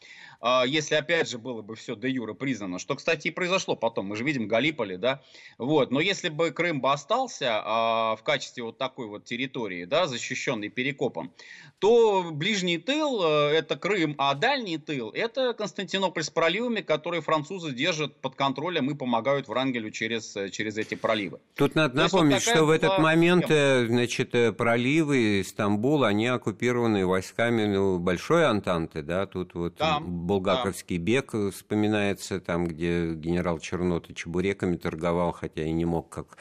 а, 0.41 0.65
если 0.67 0.95
опять 0.95 1.29
же 1.29 1.39
было 1.39 1.61
бы 1.61 1.77
все 1.77 1.95
де 1.95 2.09
юра 2.09 2.33
признано, 2.33 2.79
что, 2.79 2.97
кстати, 2.97 3.29
и 3.29 3.31
произошло 3.31 3.77
потом, 3.77 4.07
мы 4.07 4.17
же 4.17 4.25
видим 4.25 4.49
Галиполи, 4.49 4.97
да, 4.97 5.23
вот, 5.59 5.91
но 5.91 6.01
если 6.01 6.31
бы 6.31 6.51
Крым 6.51 6.81
бы 6.81 6.91
остался 6.93 7.61
а, 7.63 8.17
в 8.17 8.23
качестве 8.23 8.63
вот 8.63 8.79
такой 8.79 9.07
вот 9.07 9.25
территории, 9.25 9.85
да, 9.85 10.07
защищенной 10.07 10.71
Перекопом, 10.71 11.33
то 11.79 12.31
ближний 12.33 12.79
тыл 12.79 13.23
э, 13.23 13.53
это 13.53 13.77
Крым, 13.77 13.90
а 14.19 14.35
дальний 14.35 14.79
тыл 14.79 15.11
это 15.11 15.53
Константинополь 15.55 16.23
с 16.23 16.31
проливами, 16.31 16.81
которые 16.81 17.21
французы 17.23 17.73
держат 17.73 18.17
под 18.21 18.35
контролем 18.35 18.91
и 18.91 18.95
помогают 18.95 19.49
Врангелю 19.49 19.91
через, 19.91 20.37
э, 20.37 20.51
через 20.51 20.77
эти 20.77 20.95
проливы. 20.95 21.41
Тут 21.55 21.75
надо 21.75 21.95
то 21.95 22.03
напомнить, 22.03 22.35
вот 22.35 22.43
что 22.43 22.65
в 22.65 22.71
этот 22.71 22.99
момент, 22.99 23.47
тема. 23.47 23.59
Э, 23.59 23.87
значит, 23.87 24.57
проливы 24.57 25.43
Стамбул, 25.47 26.05
они 26.05 26.27
оккупированы 26.27 27.07
войсками 27.07 27.67
ну, 27.67 27.99
Большой 27.99 28.47
Антанты, 28.47 29.03
да, 29.03 29.27
тут 29.27 29.55
вот 29.55 29.77
да 29.79 30.01
Булгаковский 30.01 30.99
да. 30.99 31.05
бег 31.05 31.35
вспоминается, 31.55 32.41
там, 32.41 32.67
где 32.67 33.15
генерал 33.15 33.59
Чернота 33.59 34.15
чебуреками 34.15 34.77
торговал, 34.77 35.33
хотя 35.33 35.65
и 35.65 35.73
не 35.73 35.85
мог, 35.85 36.09
как 36.09 36.37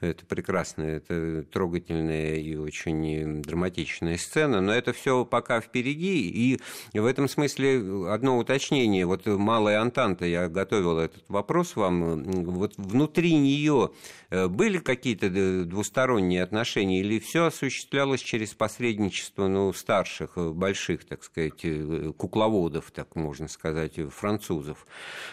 это 0.00 0.24
прекрасно, 0.26 0.82
это 0.82 1.44
трогательная 1.44 2.36
и 2.36 2.56
очень 2.56 3.42
драматичная 3.42 4.16
сцена, 4.16 4.60
но 4.60 4.72
это 4.72 4.92
все 4.92 5.24
пока 5.24 5.60
впереди, 5.60 6.28
и 6.28 6.60
в 6.92 7.06
этом 7.06 7.28
смысле 7.28 8.08
одно 8.08 8.38
уточнение, 8.38 9.06
вот 9.06 9.26
Малая 9.26 9.80
Антанта, 9.80 10.26
я 10.26 10.48
готовил 10.48 10.98
этот 10.98 11.24
вопрос 11.28 11.76
вам, 11.76 12.22
вот 12.44 12.74
внутри 12.76 13.34
нее 13.34 13.90
э, 14.30 14.48
были 14.48 14.78
какие-то 14.78 15.30
двусторонние 15.64 16.42
отношения, 16.42 17.00
или 17.00 17.18
все 17.18 17.46
осуществлялось 17.46 18.20
через 18.20 18.54
посредничество 18.54 19.48
ну, 19.48 19.72
старших, 19.72 20.36
больших, 20.36 21.04
так 21.04 21.24
сказать, 21.24 21.64
э, 21.64 22.12
кукловодов, 22.16 22.90
так 22.90 23.14
можно 23.16 23.48
сказать, 23.48 23.94
французов. 24.10 24.86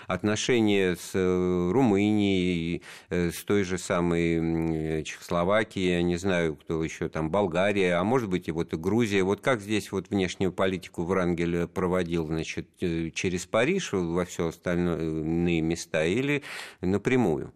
Отношения 0.08 0.96
с 0.96 1.12
э, 1.13 1.72
Румынией, 1.72 2.84
э, 3.10 3.31
с 3.31 3.43
той 3.43 3.63
же 3.63 3.77
самой 3.77 5.03
Чехословакией, 5.03 5.89
я 5.98 6.01
не 6.01 6.17
знаю, 6.17 6.55
кто 6.55 6.84
еще 6.84 7.10
там, 7.10 7.29
Болгария, 7.29 7.96
а 7.96 8.03
может 8.03 8.29
быть 8.29 8.48
и 8.48 8.51
вот 8.51 8.74
и 8.74 8.77
Грузия. 8.77 9.24
Вот 9.24 9.41
как 9.41 9.62
здесь 9.62 9.91
вот 9.91 10.10
внешнюю 10.10 10.51
политику 10.51 11.03
Врангель 11.29 11.67
проводил, 11.67 12.25
значит, 12.25 12.67
э, 12.81 13.12
через 13.12 13.45
Париж 13.45 13.93
во 13.93 14.25
все 14.25 14.48
остальные 14.48 15.62
места 15.62 16.03
или 16.03 16.41
напрямую? 16.81 17.53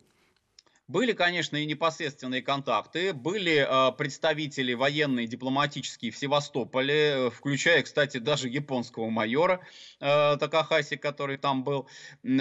Были, 0.89 1.13
конечно, 1.13 1.55
и 1.55 1.65
непосредственные 1.65 2.41
контакты, 2.41 3.13
были 3.13 3.65
э, 3.65 3.93
представители 3.93 4.73
военные, 4.73 5.27
дипломатические 5.27 6.11
в 6.11 6.17
Севастополе, 6.17 6.95
э, 6.95 7.29
включая, 7.29 7.83
кстати, 7.83 8.17
даже 8.17 8.49
японского 8.49 9.09
майора 9.09 9.61
э, 10.01 10.35
Такахаси, 10.37 10.97
который 10.97 11.37
там 11.37 11.63
был. 11.63 11.87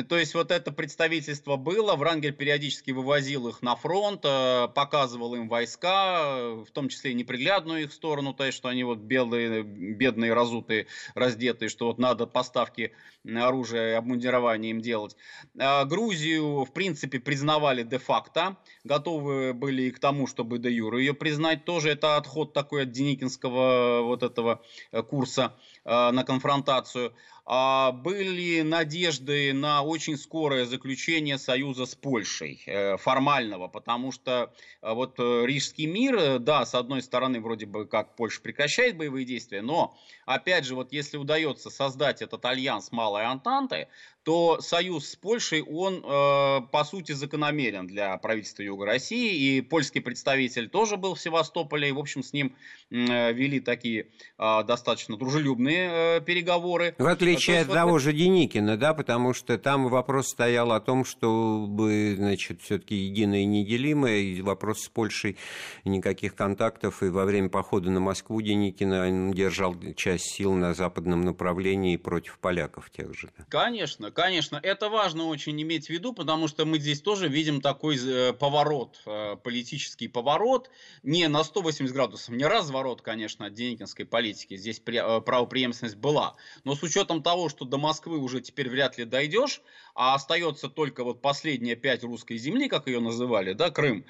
То 0.08 0.18
есть 0.18 0.34
вот 0.34 0.50
это 0.50 0.72
представительство 0.72 1.54
было, 1.54 1.94
Врангель 1.94 2.32
периодически 2.32 2.90
вывозил 2.90 3.46
их 3.46 3.62
на 3.62 3.76
фронт, 3.76 4.22
э, 4.25 4.66
показывал 4.75 5.37
им 5.37 5.49
войска, 5.49 6.56
в 6.64 6.70
том 6.72 6.88
числе 6.88 7.12
и 7.12 7.14
неприглядную 7.14 7.84
их 7.84 7.92
сторону, 7.92 8.34
то 8.34 8.44
есть 8.44 8.58
что 8.58 8.68
они 8.68 8.82
вот 8.82 8.99
белые, 8.99 9.62
бедные, 9.62 10.34
разутые, 10.34 10.88
раздетые, 11.14 11.68
что 11.68 11.87
вот 11.87 11.99
надо 11.99 12.26
поставки 12.26 12.90
оружия 13.25 13.92
и 13.92 13.94
обмундирования 13.94 14.70
им 14.72 14.80
делать. 14.80 15.14
Э, 15.56 15.84
Грузию, 15.84 16.64
в 16.64 16.72
принципе, 16.72 17.20
признавали 17.20 17.84
де-факто 17.84 18.31
факта, 18.32 18.56
готовы 18.84 19.52
были 19.52 19.82
и 19.82 19.90
к 19.90 19.98
тому, 19.98 20.26
чтобы 20.26 20.58
де 20.58 20.70
юра 20.70 20.98
ее 20.98 21.14
признать. 21.14 21.64
Тоже 21.64 21.90
это 21.90 22.16
отход 22.16 22.52
такой 22.52 22.82
от 22.82 22.92
Деникинского 22.92 24.02
вот 24.02 24.22
этого 24.22 24.62
э, 24.90 25.02
курса 25.02 25.54
э, 25.72 25.72
на 25.84 26.24
конфронтацию. 26.24 27.12
А, 27.44 27.90
были 27.90 28.62
надежды 28.62 29.52
на 29.52 29.82
очень 29.82 30.16
скорое 30.16 30.64
заключение 30.64 31.38
союза 31.38 31.86
с 31.86 31.94
Польшей, 31.96 32.62
э, 32.66 32.96
формального, 32.98 33.66
потому 33.66 34.12
что 34.12 34.54
вот 34.80 35.18
Рижский 35.18 35.86
мир, 35.86 36.38
да, 36.38 36.64
с 36.64 36.76
одной 36.76 37.02
стороны, 37.02 37.40
вроде 37.40 37.66
бы 37.66 37.84
как 37.86 38.14
Польша 38.14 38.40
прекращает 38.40 38.96
боевые 38.96 39.26
действия, 39.26 39.60
но, 39.60 39.96
опять 40.24 40.64
же, 40.64 40.76
вот 40.76 40.92
если 40.92 41.16
удается 41.16 41.68
создать 41.68 42.22
этот 42.22 42.44
альянс 42.44 42.92
Малой 42.92 43.24
Антанты, 43.24 43.88
то 44.22 44.60
союз 44.60 45.08
с 45.08 45.16
Польшей, 45.16 45.62
он 45.62 45.96
э, 45.96 46.60
по 46.70 46.84
сути 46.84 47.12
закономерен 47.12 47.86
для 47.86 48.16
правительства 48.18 48.62
Юга 48.62 48.86
России, 48.86 49.56
и 49.56 49.60
польский 49.60 50.00
представитель 50.00 50.68
тоже 50.68 50.96
был 50.96 51.14
в 51.14 51.20
Севастополе, 51.20 51.88
и, 51.88 51.92
в 51.92 51.98
общем, 51.98 52.22
с 52.22 52.32
ним 52.32 52.54
э, 52.90 53.32
вели 53.32 53.58
такие 53.58 54.06
э, 54.38 54.64
достаточно 54.64 55.16
дружелюбные 55.16 55.72
э, 55.76 56.21
переговоры. 56.21 56.95
В 56.99 57.07
отличие 57.07 57.57
есть, 57.57 57.69
от 57.69 57.69
вот... 57.69 57.75
того 57.75 57.99
же 57.99 58.12
Деникина, 58.12 58.76
да, 58.76 58.95
потому 58.95 59.35
что 59.35 59.59
там 59.59 59.88
вопрос 59.88 60.29
стоял 60.29 60.73
о 60.73 60.81
том, 60.81 61.05
чтобы, 61.05 62.14
значит, 62.17 62.62
все-таки 62.62 62.95
единое 62.95 63.41
и 63.41 63.47
неделимое, 63.47 64.19
и 64.19 64.43
вопрос 64.43 64.83
с 64.83 64.88
Польшей 64.88 65.37
никаких 65.85 66.35
контактов, 66.35 67.02
и 67.02 67.09
во 67.09 67.25
время 67.25 67.49
похода 67.49 67.91
на 67.91 68.00
Москву 68.00 68.41
Деникина 68.41 69.33
держал 69.33 69.75
часть 69.97 70.35
сил 70.35 70.52
на 70.55 70.75
западном 70.75 71.23
направлении 71.23 71.97
против 71.97 72.38
поляков 72.38 72.91
тех 72.91 73.14
же. 73.14 73.31
Конечно, 73.49 74.11
конечно, 74.11 74.61
это 74.62 74.88
важно 74.88 75.26
очень 75.26 75.61
иметь 75.62 75.87
в 75.87 75.91
виду, 75.91 76.12
потому 76.12 76.49
что 76.49 76.64
мы 76.64 76.79
здесь 76.79 77.00
тоже 77.00 77.29
видим 77.29 77.61
такой 77.61 77.97
э, 77.97 78.33
поворот, 78.33 79.00
э, 79.07 79.37
политический 79.37 80.09
поворот, 80.09 80.71
не 81.02 81.29
на 81.29 81.45
180 81.45 81.95
градусов, 81.95 82.35
не 82.35 82.45
разворот, 82.45 83.02
конечно, 83.02 83.47
от 83.47 83.55
Деникинской 83.55 84.05
политики, 84.05 84.57
здесь 84.57 84.81
э, 84.87 85.21
правопреемственность 85.62 85.97
была, 85.97 86.37
но 86.64 86.75
с 86.75 86.83
учетом 86.83 87.23
того, 87.23 87.49
что 87.49 87.64
до 87.64 87.78
Москвы 87.78 88.19
уже 88.19 88.40
теперь 88.40 88.69
вряд 88.69 88.99
ли 88.99 89.04
дойдешь, 89.04 89.62
а 89.95 90.14
остается 90.14 90.69
только 90.69 91.04
вот 91.04 91.23
последняя 91.23 91.76
пять 91.76 92.02
русской 92.02 92.37
земли, 92.37 92.69
как 92.69 92.87
ее 92.87 93.00
называли, 93.00 93.52
да, 93.52 93.71
Крым, 93.71 94.04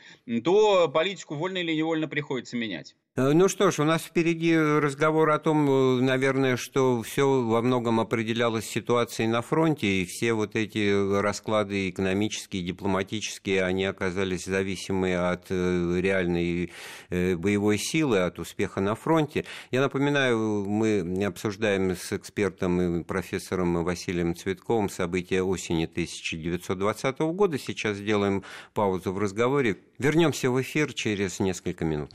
то 0.45 0.89
политику 0.89 1.35
вольно 1.35 1.59
или 1.59 1.73
невольно 1.73 2.09
приходится 2.09 2.57
менять. 2.57 2.97
Э, 3.15 3.33
ну 3.35 3.47
что 3.49 3.71
ж, 3.71 3.81
у 3.81 3.85
нас 3.85 4.01
впереди 4.05 4.57
разговор 4.57 5.29
о 5.33 5.39
том, 5.39 5.69
э, 5.69 6.01
наверное, 6.01 6.57
что 6.57 7.03
все 7.03 7.43
во 7.43 7.61
многом 7.61 8.01
определялось 8.01 8.65
ситуацией 8.65 9.29
на 9.29 9.43
фронте, 9.43 9.87
и 9.87 10.07
все 10.07 10.33
вот 10.33 10.57
эти 10.57 11.21
расклады 11.21 11.91
экономические, 11.91 12.63
дипломатические, 12.63 13.65
они 13.65 13.85
оказались 13.85 14.47
зависимы 14.47 15.15
от 15.15 15.45
э, 15.51 16.01
реальной 16.01 16.73
боевой 17.11 17.77
силы, 17.77 18.21
от 18.21 18.39
успеха 18.39 18.81
на 18.81 18.95
фронте. 18.95 19.45
Я 19.71 19.83
напоминаю, 19.83 20.65
мы 20.65 21.01
обсуждаем 21.27 21.95
с 21.95 22.15
экспертом 22.15 22.81
и 22.81 23.05
профессором 23.05 23.85
Василием 23.85 24.35
Цветковым 24.35 24.89
события 24.89 25.43
осени 25.43 25.85
1920 25.85 27.19
года. 27.19 27.59
Сейчас 27.59 27.99
сделаем 27.99 28.43
паузу 28.73 29.13
в 29.13 29.19
разговоре. 29.19 29.77
Вернемся 29.99 30.51
в 30.51 30.61
эфир 30.63 30.95
через 30.95 31.41
несколько 31.41 31.85
минут. 31.85 32.13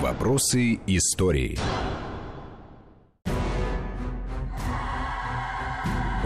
Вопросы 0.00 0.78
истории. 0.86 1.58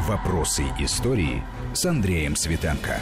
Вопросы 0.07 0.64
истории 0.79 1.43
с 1.73 1.87
Андреем 1.87 2.37
Светенко. 2.37 2.99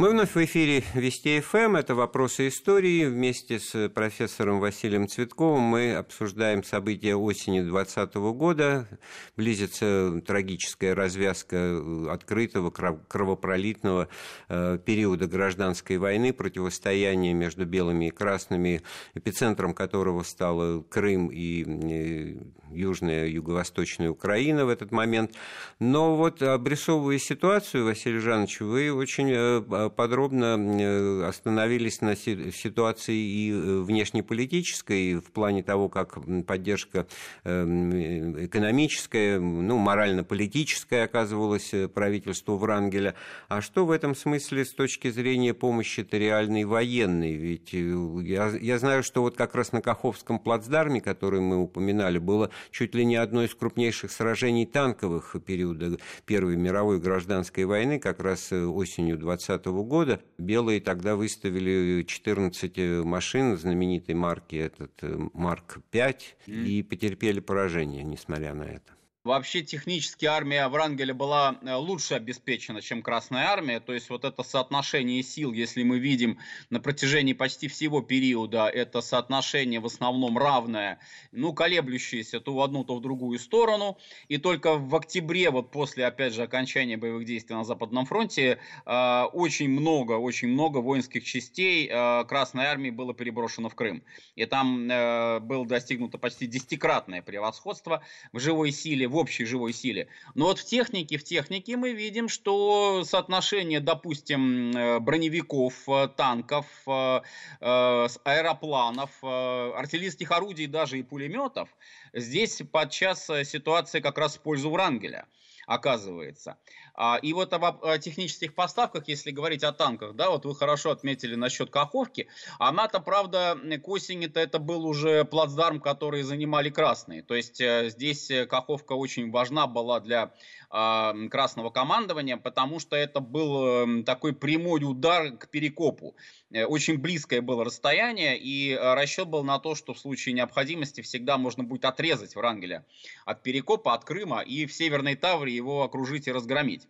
Мы 0.00 0.08
вновь 0.08 0.34
в 0.34 0.42
эфире 0.42 0.82
Вести 0.94 1.40
ФМ. 1.40 1.76
Это 1.76 1.94
«Вопросы 1.94 2.48
истории». 2.48 3.04
Вместе 3.04 3.58
с 3.60 3.90
профессором 3.90 4.58
Василием 4.58 5.06
Цветковым 5.06 5.60
мы 5.60 5.94
обсуждаем 5.94 6.64
события 6.64 7.14
осени 7.14 7.60
2020 7.60 8.14
года. 8.32 8.88
Близится 9.36 10.22
трагическая 10.26 10.94
развязка 10.94 11.82
открытого 12.10 12.70
кровопролитного 12.70 14.08
э, 14.48 14.78
периода 14.82 15.26
гражданской 15.26 15.98
войны, 15.98 16.32
противостояния 16.32 17.34
между 17.34 17.66
белыми 17.66 18.06
и 18.06 18.10
красными, 18.10 18.80
эпицентром 19.12 19.74
которого 19.74 20.22
стало 20.22 20.80
Крым 20.80 21.28
и 21.30 21.62
э, 21.62 22.38
южная, 22.72 23.26
юго-восточная 23.26 24.10
Украина 24.10 24.64
в 24.64 24.68
этот 24.68 24.92
момент. 24.92 25.32
Но 25.78 26.16
вот 26.16 26.42
обрисовывая 26.42 27.18
ситуацию, 27.18 27.84
Василий 27.84 28.18
Жанович, 28.18 28.60
вы 28.60 28.92
очень 28.92 29.30
э, 29.30 29.90
подробно 29.90 30.56
э, 30.58 31.24
остановились 31.26 32.00
на 32.00 32.16
ситуации 32.16 33.16
и 33.16 33.52
э, 33.52 33.80
внешнеполитической, 33.80 35.14
в 35.14 35.30
плане 35.32 35.62
того, 35.62 35.88
как 35.88 36.18
поддержка 36.46 37.06
эм, 37.44 38.44
экономическая, 38.44 39.38
ну, 39.38 39.78
морально-политическая 39.78 41.04
оказывалась 41.04 41.72
э, 41.72 41.88
правительству 41.88 42.56
Врангеля. 42.56 43.14
А 43.48 43.60
что 43.60 43.86
в 43.86 43.90
этом 43.90 44.14
смысле 44.14 44.64
с 44.64 44.72
точки 44.72 45.10
зрения 45.10 45.54
помощи-то 45.54 46.16
реальной 46.16 46.64
военной? 46.64 47.34
Ведь 47.34 47.72
я, 47.72 48.48
я 48.48 48.78
знаю, 48.78 49.02
что 49.02 49.22
вот 49.22 49.36
как 49.36 49.54
раз 49.54 49.72
на 49.72 49.80
Каховском 49.80 50.38
плацдарме, 50.38 51.00
который 51.00 51.40
мы 51.40 51.58
упоминали, 51.58 52.18
было 52.18 52.50
чуть 52.70 52.94
ли 52.94 53.04
не 53.04 53.16
одно 53.16 53.44
из 53.44 53.54
крупнейших 53.54 54.10
сражений 54.10 54.66
танковых 54.66 55.36
периода 55.44 55.98
Первой 56.26 56.56
мировой 56.56 57.00
гражданской 57.00 57.64
войны, 57.64 57.98
как 57.98 58.20
раз 58.20 58.52
осенью 58.52 59.18
20 59.18 59.66
года. 59.66 60.20
Белые 60.38 60.80
тогда 60.80 61.16
выставили 61.16 62.02
14 62.02 63.04
машин 63.04 63.56
знаменитой 63.56 64.14
марки, 64.14 64.56
этот 64.56 64.92
э, 65.02 65.18
Марк-5, 65.32 66.16
mm. 66.46 66.64
и 66.66 66.82
потерпели 66.82 67.40
поражение, 67.40 68.02
несмотря 68.02 68.54
на 68.54 68.64
это. 68.64 68.99
Вообще 69.22 69.60
технически 69.60 70.24
армия 70.24 70.66
Врангеля 70.68 71.12
была 71.12 71.58
э, 71.60 71.74
лучше 71.74 72.14
обеспечена, 72.14 72.80
чем 72.80 73.02
Красная 73.02 73.48
армия. 73.48 73.78
То 73.78 73.92
есть 73.92 74.08
вот 74.08 74.24
это 74.24 74.42
соотношение 74.42 75.22
сил, 75.22 75.52
если 75.52 75.82
мы 75.82 75.98
видим 75.98 76.38
на 76.70 76.80
протяжении 76.80 77.34
почти 77.34 77.68
всего 77.68 78.00
периода, 78.00 78.66
это 78.66 79.02
соотношение 79.02 79.78
в 79.78 79.84
основном 79.84 80.38
равное, 80.38 81.00
ну 81.32 81.52
колеблющееся 81.52 82.40
то 82.40 82.54
в 82.54 82.60
одну, 82.62 82.82
то 82.82 82.96
в 82.96 83.02
другую 83.02 83.38
сторону. 83.38 83.98
И 84.28 84.38
только 84.38 84.78
в 84.78 84.96
октябре, 84.96 85.50
вот 85.50 85.70
после, 85.70 86.06
опять 86.06 86.32
же, 86.32 86.42
окончания 86.42 86.96
боевых 86.96 87.26
действий 87.26 87.54
на 87.54 87.64
Западном 87.64 88.06
фронте, 88.06 88.58
э, 88.86 89.22
очень 89.34 89.68
много, 89.68 90.14
очень 90.14 90.48
много 90.48 90.78
воинских 90.78 91.24
частей 91.24 91.90
э, 91.90 92.24
Красной 92.24 92.64
армии 92.64 92.88
было 92.88 93.12
переброшено 93.12 93.68
в 93.68 93.74
Крым. 93.74 94.02
И 94.34 94.46
там 94.46 94.88
было 94.88 95.66
достигнуто 95.66 96.16
почти 96.16 96.46
десятикратное 96.46 97.20
превосходство 97.20 98.02
в 98.32 98.40
живой 98.40 98.72
силе 98.72 99.09
в 99.10 99.16
общей 99.16 99.44
живой 99.44 99.72
силе. 99.72 100.08
Но 100.34 100.46
вот 100.46 100.58
в 100.58 100.64
технике, 100.64 101.18
в 101.18 101.24
технике 101.24 101.76
мы 101.76 101.92
видим, 101.92 102.28
что 102.28 103.04
соотношение, 103.04 103.80
допустим, 103.80 104.70
э, 104.70 105.00
броневиков, 105.00 105.74
э, 105.88 106.08
танков, 106.16 106.66
э, 106.86 107.20
аэропланов, 107.60 109.10
артиллерийских 109.22 110.30
орудий 110.30 110.66
даже 110.66 110.98
и 110.98 111.02
пулеметов, 111.02 111.68
здесь 112.12 112.62
подчас 112.70 113.26
ситуация 113.44 114.00
как 114.00 114.18
раз 114.18 114.36
в 114.36 114.40
пользу 114.40 114.70
Врангеля 114.70 115.26
оказывается. 115.66 116.56
А, 117.02 117.16
и 117.16 117.32
вот 117.32 117.50
об, 117.54 117.64
об 117.64 117.98
технических 118.00 118.54
поставках, 118.54 119.08
если 119.08 119.30
говорить 119.30 119.64
о 119.64 119.72
танках, 119.72 120.14
да, 120.16 120.28
вот 120.28 120.44
вы 120.44 120.54
хорошо 120.54 120.90
отметили 120.90 121.34
насчет 121.34 121.70
Каховки, 121.70 122.28
она-то, 122.58 123.00
правда, 123.00 123.58
к 123.82 123.88
осени-то 123.88 124.38
это 124.38 124.58
был 124.58 124.84
уже 124.84 125.24
плацдарм, 125.24 125.80
который 125.80 126.20
занимали 126.20 126.68
красные. 126.68 127.22
То 127.22 127.34
есть 127.34 127.58
э, 127.58 127.88
здесь 127.88 128.30
э, 128.30 128.44
Каховка 128.44 128.92
очень 128.92 129.30
важна 129.30 129.66
была 129.66 130.00
для 130.00 130.34
э, 130.70 131.28
красного 131.30 131.70
командования, 131.70 132.36
потому 132.36 132.78
что 132.80 132.96
это 132.96 133.20
был 133.20 134.00
э, 134.00 134.02
такой 134.02 134.34
прямой 134.34 134.82
удар 134.84 135.30
к 135.38 135.48
перекопу. 135.48 136.14
Очень 136.52 136.98
близкое 136.98 137.40
было 137.40 137.64
расстояние, 137.64 138.36
и 138.36 138.76
расчет 138.76 139.28
был 139.28 139.42
на 139.42 139.58
то, 139.58 139.74
что 139.74 139.94
в 139.94 139.98
случае 139.98 140.34
необходимости 140.34 141.00
всегда 141.00 141.38
можно 141.38 141.62
будет 141.62 141.86
отрезать 141.86 142.34
Врангеля 142.34 142.84
от 143.24 143.42
перекопа, 143.42 143.94
от 143.94 144.04
Крыма, 144.04 144.40
и 144.40 144.66
в 144.66 144.72
Северной 144.74 145.14
Таврии 145.14 145.54
его 145.54 145.84
окружить 145.84 146.26
и 146.26 146.32
разгромить. 146.32 146.89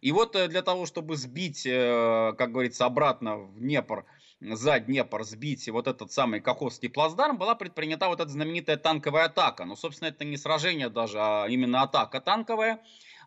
И 0.00 0.12
вот 0.12 0.34
э, 0.36 0.48
для 0.48 0.62
того, 0.62 0.86
чтобы 0.86 1.16
сбить, 1.16 1.66
э, 1.66 2.32
как 2.38 2.52
говорится, 2.52 2.86
обратно 2.86 3.36
в 3.36 3.58
Днепр, 3.58 4.04
за 4.40 4.80
Днепр 4.80 5.24
сбить 5.24 5.68
вот 5.68 5.86
этот 5.86 6.12
самый 6.12 6.40
Каховский 6.40 6.88
плацдарм, 6.88 7.36
была 7.36 7.54
предпринята 7.54 8.08
вот 8.08 8.20
эта 8.20 8.30
знаменитая 8.30 8.76
танковая 8.76 9.26
атака. 9.26 9.64
Но, 9.64 9.76
собственно, 9.76 10.08
это 10.08 10.24
не 10.24 10.36
сражение 10.36 10.88
даже, 10.88 11.18
а 11.20 11.46
именно 11.46 11.82
атака 11.82 12.20
танковая. 12.20 12.80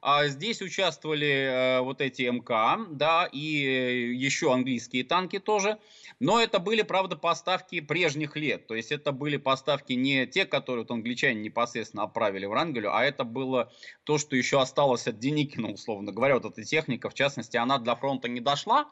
А 0.06 0.28
здесь 0.28 0.62
участвовали 0.62 1.28
э, 1.28 1.80
вот 1.80 2.02
эти 2.02 2.24
МК, 2.24 2.78
да, 2.90 3.30
и 3.32 3.40
еще 3.40 4.52
английские 4.52 5.06
танки 5.06 5.40
тоже. 5.40 5.78
Но 6.20 6.42
это 6.42 6.60
были, 6.60 6.82
правда, 6.82 7.16
поставки 7.16 7.80
прежних 7.80 8.36
лет. 8.36 8.68
То 8.68 8.76
есть 8.76 8.92
это 8.92 9.14
были 9.14 9.38
поставки 9.38 9.94
не 9.94 10.28
те, 10.28 10.46
которые 10.46 10.84
вот 10.84 10.92
англичане 10.92 11.40
непосредственно 11.40 12.04
отправили 12.04 12.46
в 12.46 12.52
Рангелю, 12.52 12.94
а 12.94 13.06
это 13.06 13.24
было 13.24 13.72
то, 14.04 14.18
что 14.18 14.36
еще 14.36 14.60
осталось 14.60 15.08
от 15.08 15.20
Деникина, 15.20 15.72
условно 15.72 16.12
говоря. 16.12 16.34
Вот 16.34 16.46
эта 16.52 16.64
техника, 16.64 17.10
в 17.10 17.14
частности, 17.14 17.56
она 17.56 17.78
для 17.78 17.96
фронта 17.96 18.28
не 18.28 18.42
дошла 18.42 18.90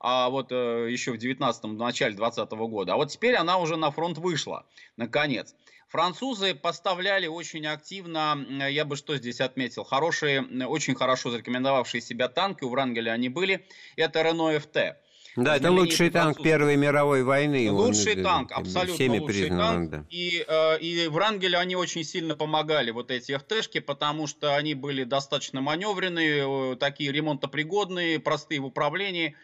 а 0.00 0.30
вот 0.30 0.50
э, 0.50 0.88
еще 0.90 1.12
в 1.12 1.16
19-м, 1.16 1.76
начале 1.76 2.14
20 2.14 2.50
-го 2.50 2.68
года. 2.68 2.94
А 2.94 2.96
вот 2.96 3.10
теперь 3.10 3.36
она 3.36 3.58
уже 3.58 3.76
на 3.76 3.90
фронт 3.90 4.18
вышла, 4.18 4.66
наконец. 4.96 5.54
Французы 5.88 6.54
поставляли 6.54 7.26
очень 7.26 7.66
активно, 7.66 8.46
я 8.68 8.84
бы 8.84 8.96
что 8.96 9.16
здесь 9.16 9.40
отметил, 9.40 9.84
хорошие, 9.84 10.42
очень 10.66 10.94
хорошо 10.94 11.30
зарекомендовавшие 11.30 12.00
себя 12.00 12.28
танки, 12.28 12.62
у 12.62 12.70
Врангеля 12.70 13.10
они 13.10 13.28
были, 13.28 13.66
это 13.96 14.22
Рено 14.22 14.58
ФТ. 14.58 14.96
Да, 15.36 15.56
это 15.56 15.70
лучший 15.70 16.10
танк 16.10 16.42
Первой 16.42 16.76
мировой 16.76 17.22
войны. 17.22 17.70
Лучший 17.70 18.16
Он, 18.16 18.22
танк, 18.22 18.52
абсолютно 18.52 18.94
всеми 18.94 19.18
лучший 19.18 19.48
танк. 19.48 19.90
Да. 19.90 20.04
И, 20.10 20.44
э, 20.46 20.78
и 20.80 21.08
Врангелю 21.08 21.58
они 21.58 21.76
очень 21.76 22.04
сильно 22.04 22.34
помогали, 22.34 22.90
вот 22.90 23.10
эти 23.10 23.36
ФТшки, 23.36 23.80
потому 23.80 24.26
что 24.26 24.56
они 24.56 24.74
были 24.74 25.04
достаточно 25.04 25.60
маневренные, 25.60 26.72
э, 26.72 26.76
такие 26.76 27.12
ремонтопригодные, 27.12 28.18
простые 28.18 28.60
в 28.60 28.66
управлении. 28.66 29.36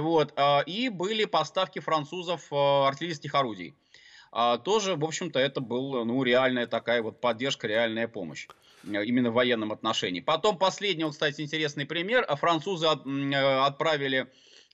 Вот, 0.00 0.32
э, 0.36 0.64
и 0.66 0.88
были 0.88 1.24
поставки 1.24 1.78
французов 1.78 2.52
э, 2.52 2.56
артиллерийских 2.56 3.34
орудий 3.34 3.74
а 4.34 4.56
тоже, 4.56 4.96
в 4.96 5.04
общем-то, 5.04 5.38
это 5.38 5.60
был, 5.60 6.06
ну, 6.06 6.22
реальная 6.22 6.66
такая 6.66 7.02
вот 7.02 7.20
поддержка, 7.20 7.66
реальная 7.66 8.08
помощь 8.08 8.48
именно 8.84 9.30
в 9.30 9.34
военном 9.34 9.72
отношении. 9.72 10.20
Потом 10.20 10.58
последний, 10.58 11.08
кстати, 11.08 11.42
интересный 11.42 11.86
пример. 11.86 12.26
Французы 12.36 12.86
отправили 12.86 14.26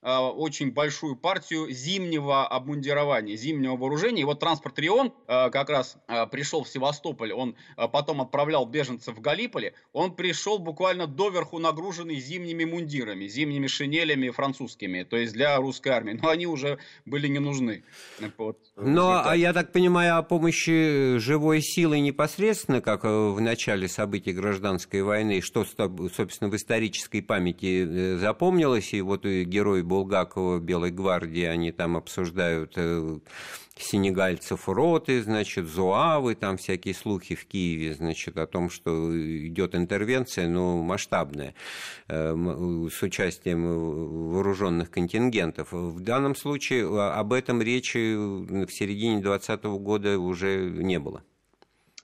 очень 0.02 0.72
большую 0.72 1.16
партию 1.16 1.70
зимнего 1.70 2.46
обмундирования, 2.46 3.36
зимнего 3.36 3.76
вооружения. 3.76 4.22
И 4.22 4.24
вот 4.24 4.40
транспорт 4.40 4.78
Рион 4.78 5.12
э, 5.26 5.50
как 5.50 5.70
раз 5.70 5.96
э, 6.06 6.26
пришел 6.26 6.62
в 6.62 6.68
Севастополь, 6.68 7.32
он 7.32 7.56
потом 7.92 8.20
отправлял 8.20 8.66
беженцев 8.66 9.16
в 9.16 9.20
Галиполи, 9.20 9.74
он 9.92 10.14
пришел 10.14 10.58
буквально 10.58 11.06
доверху 11.06 11.58
нагруженный 11.58 12.20
зимними 12.20 12.64
мундирами, 12.64 13.26
зимними 13.26 13.66
шинелями 13.66 14.30
французскими, 14.30 15.02
то 15.02 15.16
есть 15.16 15.32
для 15.32 15.56
русской 15.56 15.88
армии. 15.88 16.18
Но 16.20 16.28
они 16.28 16.46
уже 16.46 16.78
были 17.04 17.26
не 17.28 17.38
нужны. 17.38 17.82
Вот, 18.36 18.58
Но, 18.76 19.22
а 19.24 19.36
я 19.36 19.52
так 19.52 19.72
понимаю, 19.72 20.18
о 20.18 20.22
помощи 20.22 21.18
живой 21.18 21.60
силы 21.60 22.00
непосредственно, 22.00 22.80
как 22.80 23.04
в 23.04 23.40
начале 23.40 23.88
событий 23.88 24.32
гражданской 24.32 25.02
войны, 25.02 25.40
что, 25.40 25.64
собственно, 25.64 26.50
в 26.50 26.56
исторической 26.56 27.20
памяти 27.20 28.16
запомнилось, 28.16 28.92
и 28.94 29.00
вот 29.00 29.24
герой 29.24 29.82
Булгакова 29.88 30.60
Белой 30.60 30.90
гвардии, 30.90 31.44
они 31.44 31.72
там 31.72 31.96
обсуждают 31.96 32.74
э, 32.76 33.18
сенегальцев 33.76 34.68
роты, 34.68 35.22
значит, 35.22 35.66
зуавы, 35.66 36.34
там 36.34 36.56
всякие 36.56 36.94
слухи 36.94 37.34
в 37.34 37.46
Киеве, 37.46 37.94
значит, 37.94 38.36
о 38.36 38.46
том, 38.46 38.70
что 38.70 39.10
идет 39.46 39.74
интервенция, 39.74 40.48
но 40.48 40.82
масштабная, 40.82 41.54
э, 42.08 42.34
с 42.92 43.02
участием 43.02 44.30
вооруженных 44.30 44.90
контингентов. 44.90 45.72
В 45.72 46.00
данном 46.00 46.34
случае 46.36 46.86
об 47.12 47.32
этом 47.32 47.62
речи 47.62 48.14
в 48.14 48.70
середине 48.70 49.20
2020 49.20 49.64
года 49.64 50.18
уже 50.18 50.70
не 50.70 50.98
было. 50.98 51.22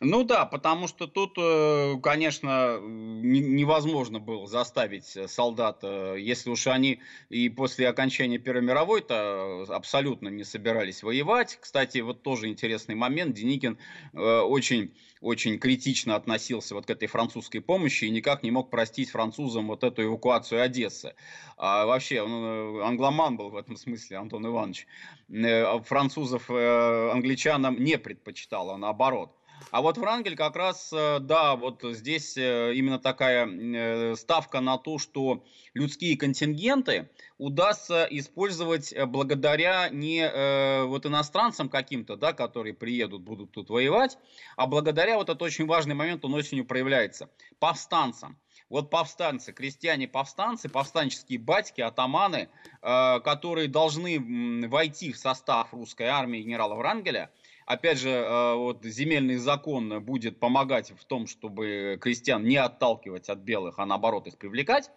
Ну 0.00 0.24
да, 0.24 0.44
потому 0.44 0.88
что 0.88 1.06
тут, 1.06 1.34
э, 1.38 1.94
конечно, 2.02 2.80
невозможно 2.80 4.18
было 4.18 4.44
заставить 4.48 5.16
солдат, 5.30 5.84
если 5.84 6.50
уж 6.50 6.66
они 6.66 7.00
и 7.28 7.48
после 7.48 7.88
окончания 7.88 8.38
Первой 8.38 8.62
мировой-то 8.62 9.64
абсолютно 9.68 10.28
не 10.28 10.42
собирались 10.42 11.04
воевать. 11.04 11.58
Кстати, 11.60 11.98
вот 11.98 12.22
тоже 12.22 12.48
интересный 12.48 12.96
момент. 12.96 13.36
Деникин 13.36 13.78
э, 14.12 14.18
очень, 14.18 14.92
очень 15.20 15.60
критично 15.60 16.16
относился 16.16 16.74
вот 16.74 16.86
к 16.86 16.90
этой 16.90 17.06
французской 17.06 17.60
помощи 17.60 18.04
и 18.04 18.10
никак 18.10 18.42
не 18.42 18.50
мог 18.50 18.70
простить 18.70 19.10
французам 19.10 19.68
вот 19.68 19.84
эту 19.84 20.02
эвакуацию 20.02 20.60
Одессы. 20.60 21.14
А 21.56 21.86
вообще, 21.86 22.20
он 22.20 22.32
э, 22.32 22.82
англоман 22.82 23.36
был 23.36 23.50
в 23.50 23.56
этом 23.56 23.76
смысле, 23.76 24.16
Антон 24.16 24.44
Иванович. 24.44 24.88
Французов 25.86 26.50
англичанам 26.50 27.82
не 27.82 27.96
предпочитал, 27.96 28.70
а 28.70 28.76
наоборот. 28.76 29.30
А 29.70 29.82
вот 29.82 29.98
Врангель 29.98 30.36
как 30.36 30.56
раз, 30.56 30.92
э, 30.92 31.18
да, 31.20 31.56
вот 31.56 31.82
здесь 31.82 32.36
э, 32.36 32.74
именно 32.74 32.98
такая 32.98 33.46
э, 33.46 34.16
ставка 34.16 34.60
на 34.60 34.78
то, 34.78 34.98
что 34.98 35.44
людские 35.74 36.16
контингенты 36.16 37.08
удастся 37.38 38.06
использовать 38.10 38.94
благодаря 39.06 39.88
не 39.88 40.84
вот 40.86 41.04
иностранцам 41.04 41.68
каким-то, 41.68 42.16
да, 42.16 42.32
которые 42.32 42.74
приедут, 42.74 43.22
будут 43.22 43.50
тут 43.50 43.70
воевать, 43.70 44.18
а 44.56 44.68
благодаря, 44.68 45.16
вот 45.16 45.28
это 45.28 45.44
очень 45.44 45.66
важный 45.66 45.96
момент, 45.96 46.24
он 46.24 46.34
осенью 46.34 46.64
проявляется, 46.64 47.28
повстанцам. 47.58 48.38
Вот 48.70 48.88
повстанцы, 48.88 49.52
крестьяне-повстанцы, 49.52 50.68
повстанческие 50.68 51.40
батьки, 51.40 51.80
атаманы, 51.80 52.48
которые 52.80 53.68
должны 53.68 54.68
войти 54.68 55.12
в 55.12 55.18
состав 55.18 55.74
русской 55.74 56.06
армии 56.06 56.40
генерала 56.40 56.76
Врангеля– 56.76 57.32
Опять 57.66 57.98
же, 57.98 58.10
э, 58.10 58.54
вот 58.54 58.84
земельный 58.84 59.36
закон 59.36 60.02
будет 60.02 60.38
помогать 60.38 60.92
в 60.98 61.04
том, 61.04 61.26
чтобы 61.26 61.98
крестьян 62.00 62.44
не 62.44 62.56
отталкивать 62.56 63.28
от 63.30 63.38
белых, 63.38 63.78
а 63.78 63.86
наоборот 63.86 64.26
их 64.26 64.36
привлекать. 64.36 64.90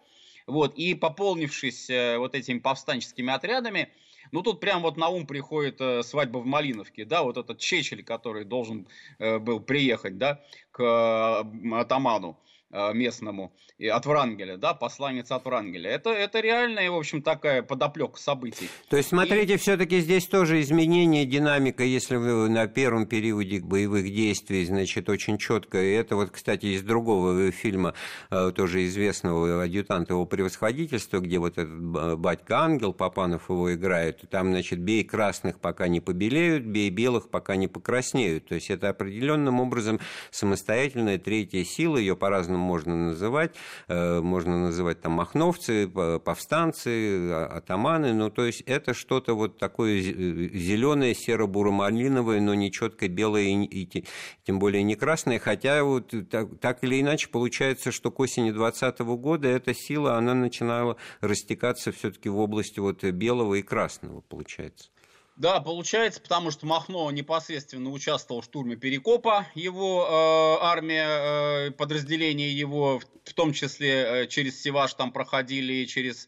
Вот, 0.46 0.74
и 0.76 0.94
пополнившись 0.94 1.88
э, 1.88 2.18
вот 2.18 2.34
этими 2.34 2.58
повстанческими 2.58 3.32
отрядами, 3.32 3.88
ну 4.32 4.42
тут 4.42 4.60
прям 4.60 4.82
вот 4.82 4.98
на 4.98 5.08
ум 5.08 5.26
приходит 5.26 5.80
э, 5.80 6.02
свадьба 6.02 6.38
в 6.38 6.46
Малиновке, 6.46 7.06
да, 7.06 7.22
вот 7.22 7.38
этот 7.38 7.58
Чечель, 7.58 8.04
который 8.04 8.44
должен 8.44 8.86
был 9.18 9.60
приехать, 9.60 10.18
да, 10.18 10.42
к 10.70 11.46
атаману. 11.72 12.38
Э, 12.70 12.92
местному 12.92 13.50
от 13.80 14.04
Врангеля, 14.04 14.58
да, 14.58 14.74
посланец 14.74 15.30
от 15.30 15.46
Врангеля. 15.46 15.90
Это, 15.90 16.10
это 16.10 16.40
реальная, 16.40 16.90
в 16.90 16.96
общем, 16.96 17.22
такая 17.22 17.62
подоплека 17.62 18.18
событий. 18.18 18.68
То 18.90 18.98
есть, 18.98 19.08
смотрите, 19.08 19.54
и... 19.54 19.56
все-таки 19.56 20.00
здесь 20.00 20.26
тоже 20.26 20.60
изменение 20.60 21.24
динамика, 21.24 21.82
если 21.82 22.16
вы 22.16 22.50
на 22.50 22.66
первом 22.66 23.06
периоде 23.06 23.60
боевых 23.60 24.12
действий, 24.12 24.66
значит, 24.66 25.08
очень 25.08 25.38
четко. 25.38 25.82
И 25.82 25.92
это 25.92 26.16
вот, 26.16 26.30
кстати, 26.30 26.66
из 26.66 26.82
другого 26.82 27.50
фильма, 27.52 27.94
э, 28.30 28.52
тоже 28.54 28.84
известного 28.84 29.62
адъютанта 29.62 30.12
его 30.12 30.26
превосходительства, 30.26 31.20
где 31.20 31.38
вот 31.38 31.56
этот 31.56 32.18
батька 32.18 32.58
Ангел, 32.58 32.92
Папанов 32.92 33.48
его 33.48 33.72
играет, 33.72 34.24
и 34.24 34.26
там, 34.26 34.50
значит, 34.50 34.78
бей 34.80 35.04
красных, 35.04 35.58
пока 35.58 35.88
не 35.88 36.00
побелеют, 36.00 36.64
бей 36.64 36.90
белых, 36.90 37.30
пока 37.30 37.56
не 37.56 37.66
покраснеют. 37.66 38.48
То 38.48 38.56
есть, 38.56 38.68
это 38.68 38.90
определенным 38.90 39.58
образом 39.58 40.00
самостоятельная 40.30 41.16
третья 41.16 41.64
сила, 41.64 41.96
ее 41.96 42.14
по-разному 42.14 42.57
по-разному 42.58 42.66
можно 42.66 42.96
называть. 42.96 43.54
Э, 43.88 44.20
можно 44.20 44.58
называть 44.58 45.00
там 45.00 45.12
махновцы, 45.12 45.88
повстанцы, 45.88 47.30
а, 47.30 47.46
атаманы. 47.58 48.12
Ну, 48.12 48.30
то 48.30 48.44
есть 48.44 48.62
это 48.66 48.94
что-то 48.94 49.34
вот 49.34 49.58
такое 49.58 50.00
зеленое, 50.00 51.14
серо-буро-малиновое, 51.14 52.40
но 52.40 52.54
не 52.54 52.70
четко 52.70 53.08
белое 53.08 53.44
и 53.64 54.04
тем 54.44 54.58
более 54.58 54.82
не 54.82 54.96
красное. 54.96 55.38
Хотя 55.38 55.82
вот 55.84 56.12
так, 56.30 56.58
так 56.60 56.84
или 56.84 57.00
иначе 57.00 57.28
получается, 57.28 57.92
что 57.92 58.10
к 58.10 58.20
осени 58.20 58.50
2020 58.50 59.00
года 59.20 59.48
эта 59.48 59.74
сила, 59.74 60.16
она 60.16 60.34
начинала 60.34 60.96
растекаться 61.20 61.92
все-таки 61.92 62.28
в 62.28 62.38
области 62.38 62.80
вот 62.80 63.04
белого 63.04 63.54
и 63.54 63.62
красного, 63.62 64.20
получается. 64.20 64.90
Да, 65.38 65.60
получается, 65.60 66.20
потому 66.20 66.50
что 66.50 66.66
Махно 66.66 67.08
непосредственно 67.12 67.90
участвовал 67.90 68.40
в 68.40 68.44
штурме 68.44 68.74
Перекопа, 68.74 69.46
его 69.54 70.04
э, 70.04 70.64
армия, 70.64 71.68
э, 71.68 71.70
подразделения 71.70 72.50
его, 72.50 72.98
в, 72.98 73.04
в 73.24 73.34
том 73.34 73.52
числе 73.52 73.92
э, 73.92 74.26
через 74.26 74.60
Севаш 74.60 74.94
там 74.94 75.12
проходили, 75.12 75.84
через 75.84 76.26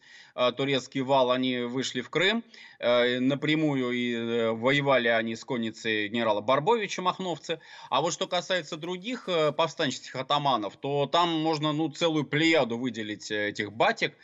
турецкий 0.51 1.01
вал 1.01 1.31
они 1.31 1.59
вышли 1.59 2.01
в 2.01 2.09
Крым, 2.09 2.43
э, 2.79 3.19
напрямую 3.19 3.91
и 3.91 4.13
э, 4.13 4.51
воевали 4.51 5.07
они 5.07 5.35
с 5.35 5.45
конницей 5.45 6.07
генерала 6.07 6.41
Барбовича, 6.41 7.01
махновцы. 7.01 7.59
А 7.89 8.01
вот 8.01 8.13
что 8.13 8.27
касается 8.27 8.77
других 8.77 9.27
э, 9.27 9.51
повстанческих 9.51 10.15
атаманов, 10.15 10.77
то 10.77 11.05
там 11.05 11.29
можно 11.29 11.71
ну, 11.73 11.89
целую 11.89 12.23
плеяду 12.23 12.77
выделить 12.77 13.29
э, 13.29 13.49
этих 13.49 13.71
батик, 13.71 14.15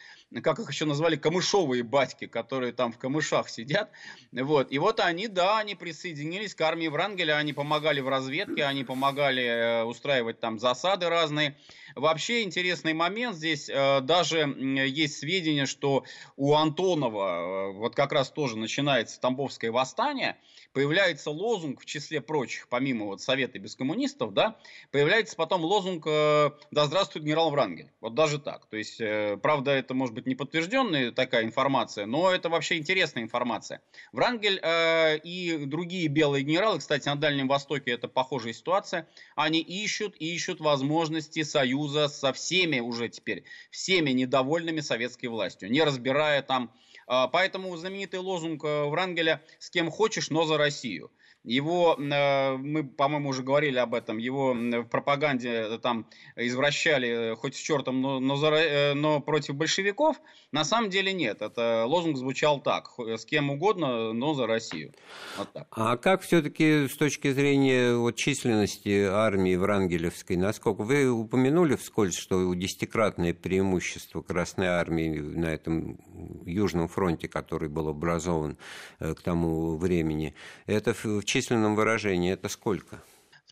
как 0.43 0.59
их 0.59 0.69
еще 0.69 0.85
назвали, 0.85 1.15
камышовые 1.15 1.83
батьки, 1.83 2.27
которые 2.27 2.73
там 2.73 2.91
в 2.91 2.97
камышах 2.97 3.49
сидят. 3.49 3.89
Вот. 4.31 4.71
И 4.71 4.79
вот 4.79 4.99
они, 4.99 5.27
да, 5.27 5.59
они 5.59 5.75
присоединились 5.75 6.53
к 6.53 6.61
армии 6.61 6.87
Врангеля, 6.87 7.37
они 7.37 7.53
помогали 7.53 8.01
в 8.01 8.09
разведке, 8.09 8.65
они 8.65 8.83
помогали 8.83 9.43
э, 9.43 9.83
устраивать 9.83 10.39
там 10.39 10.59
засады 10.59 11.07
разные. 11.09 11.57
Вообще 11.95 12.43
интересный 12.43 12.93
момент 12.93 13.35
здесь, 13.35 13.69
э, 13.69 14.01
даже 14.01 14.39
есть 14.39 15.19
сведения, 15.19 15.65
что 15.65 16.03
у 16.35 16.53
Антонова, 16.53 17.69
э, 17.69 17.73
вот 17.73 17.95
как 17.95 18.11
раз 18.11 18.29
тоже 18.29 18.57
начинается 18.57 19.19
Тамбовское 19.19 19.71
восстание, 19.71 20.37
появляется 20.73 21.31
лозунг 21.31 21.81
в 21.81 21.85
числе 21.85 22.21
прочих, 22.21 22.67
помимо 22.69 23.05
вот 23.05 23.21
Совета 23.21 23.59
без 23.59 23.75
коммунистов, 23.75 24.33
да, 24.33 24.57
появляется 24.91 25.35
потом 25.35 25.63
лозунг 25.63 26.05
«Да 26.05 26.85
здравствует 26.85 27.25
генерал 27.25 27.51
Врангель». 27.51 27.91
Вот 28.01 28.13
даже 28.13 28.39
так. 28.39 28.65
То 28.67 28.77
есть, 28.77 29.01
правда, 29.41 29.71
это 29.71 29.93
может 29.93 30.13
быть 30.13 30.25
не 30.27 30.35
подтвержденная 30.35 31.11
такая 31.11 31.43
информация, 31.43 32.05
но 32.05 32.31
это 32.31 32.49
вообще 32.49 32.77
интересная 32.77 33.23
информация. 33.23 33.81
Врангель 34.11 34.59
э, 34.61 35.17
и 35.17 35.65
другие 35.65 36.07
белые 36.07 36.43
генералы, 36.43 36.79
кстати, 36.79 37.07
на 37.07 37.15
Дальнем 37.15 37.47
Востоке 37.47 37.91
это 37.91 38.07
похожая 38.07 38.53
ситуация, 38.53 39.07
они 39.35 39.59
ищут, 39.59 40.15
ищут 40.17 40.59
возможности 40.59 41.43
союза 41.43 42.07
со 42.07 42.33
всеми 42.33 42.79
уже 42.79 43.09
теперь, 43.09 43.43
всеми 43.69 44.11
недовольными 44.11 44.79
советской 44.79 45.27
властью, 45.27 45.71
не 45.71 45.83
разбирая 45.87 46.41
там 46.41 46.71
э, 47.07 47.27
Поэтому 47.31 47.75
знаменитый 47.77 48.19
лозунг 48.19 48.63
э, 48.63 48.85
Врангеля 48.85 49.41
«С 49.59 49.69
кем 49.69 49.89
хочешь, 49.89 50.29
но 50.29 50.45
за 50.45 50.57
Россию». 50.57 51.09
Его, 51.47 51.95
э, 51.97 52.57
мы, 52.57 52.83
по-моему, 52.83 53.29
уже 53.29 53.41
говорили 53.41 53.77
об 53.77 53.93
этом, 53.93 54.17
его 54.17 54.53
в 54.53 54.83
пропаганде 54.83 55.49
э, 55.49 55.77
там 55.81 56.05
извращали 56.35 57.31
э, 57.31 57.35
хоть 57.37 57.55
с 57.55 57.57
чертом, 57.57 58.01
но, 58.01 58.19
но, 58.19 58.35
за, 58.35 58.93
но 58.95 59.21
против 59.21 59.55
большевиков. 59.55 60.17
На 60.51 60.65
самом 60.65 60.89
деле 60.89 61.13
нет. 61.13 61.41
Это 61.41 61.85
лозунг 61.85 62.17
звучал 62.17 62.59
так. 62.59 62.89
С 62.99 63.25
кем 63.25 63.49
угодно, 63.49 64.11
но 64.11 64.33
за 64.33 64.45
Россию. 64.45 64.93
Вот 65.37 65.53
так. 65.53 65.67
А 65.71 65.95
как 65.95 66.21
все-таки 66.21 66.89
с 66.89 66.97
точки 66.97 67.31
зрения 67.31 67.95
вот, 67.95 68.17
численности 68.17 69.05
армии 69.05 69.55
Врангелевской, 69.55 70.35
насколько 70.35 70.83
вы 70.83 71.09
упомянули 71.09 71.77
вскользь, 71.77 72.17
что 72.17 72.53
десятикратное 72.53 73.33
преимущество 73.33 74.21
Красной 74.21 74.67
Армии 74.67 75.19
на 75.19 75.45
этом 75.45 75.97
Южном 76.45 76.89
фронте, 76.89 77.29
который 77.29 77.69
был 77.69 77.87
образован 77.87 78.57
к 78.99 79.21
тому 79.21 79.77
времени, 79.77 80.35
это 80.65 80.93
в 80.93 81.23
численном 81.37 81.75
выражении 81.75 82.33
это 82.33 82.49
сколько? 82.49 82.99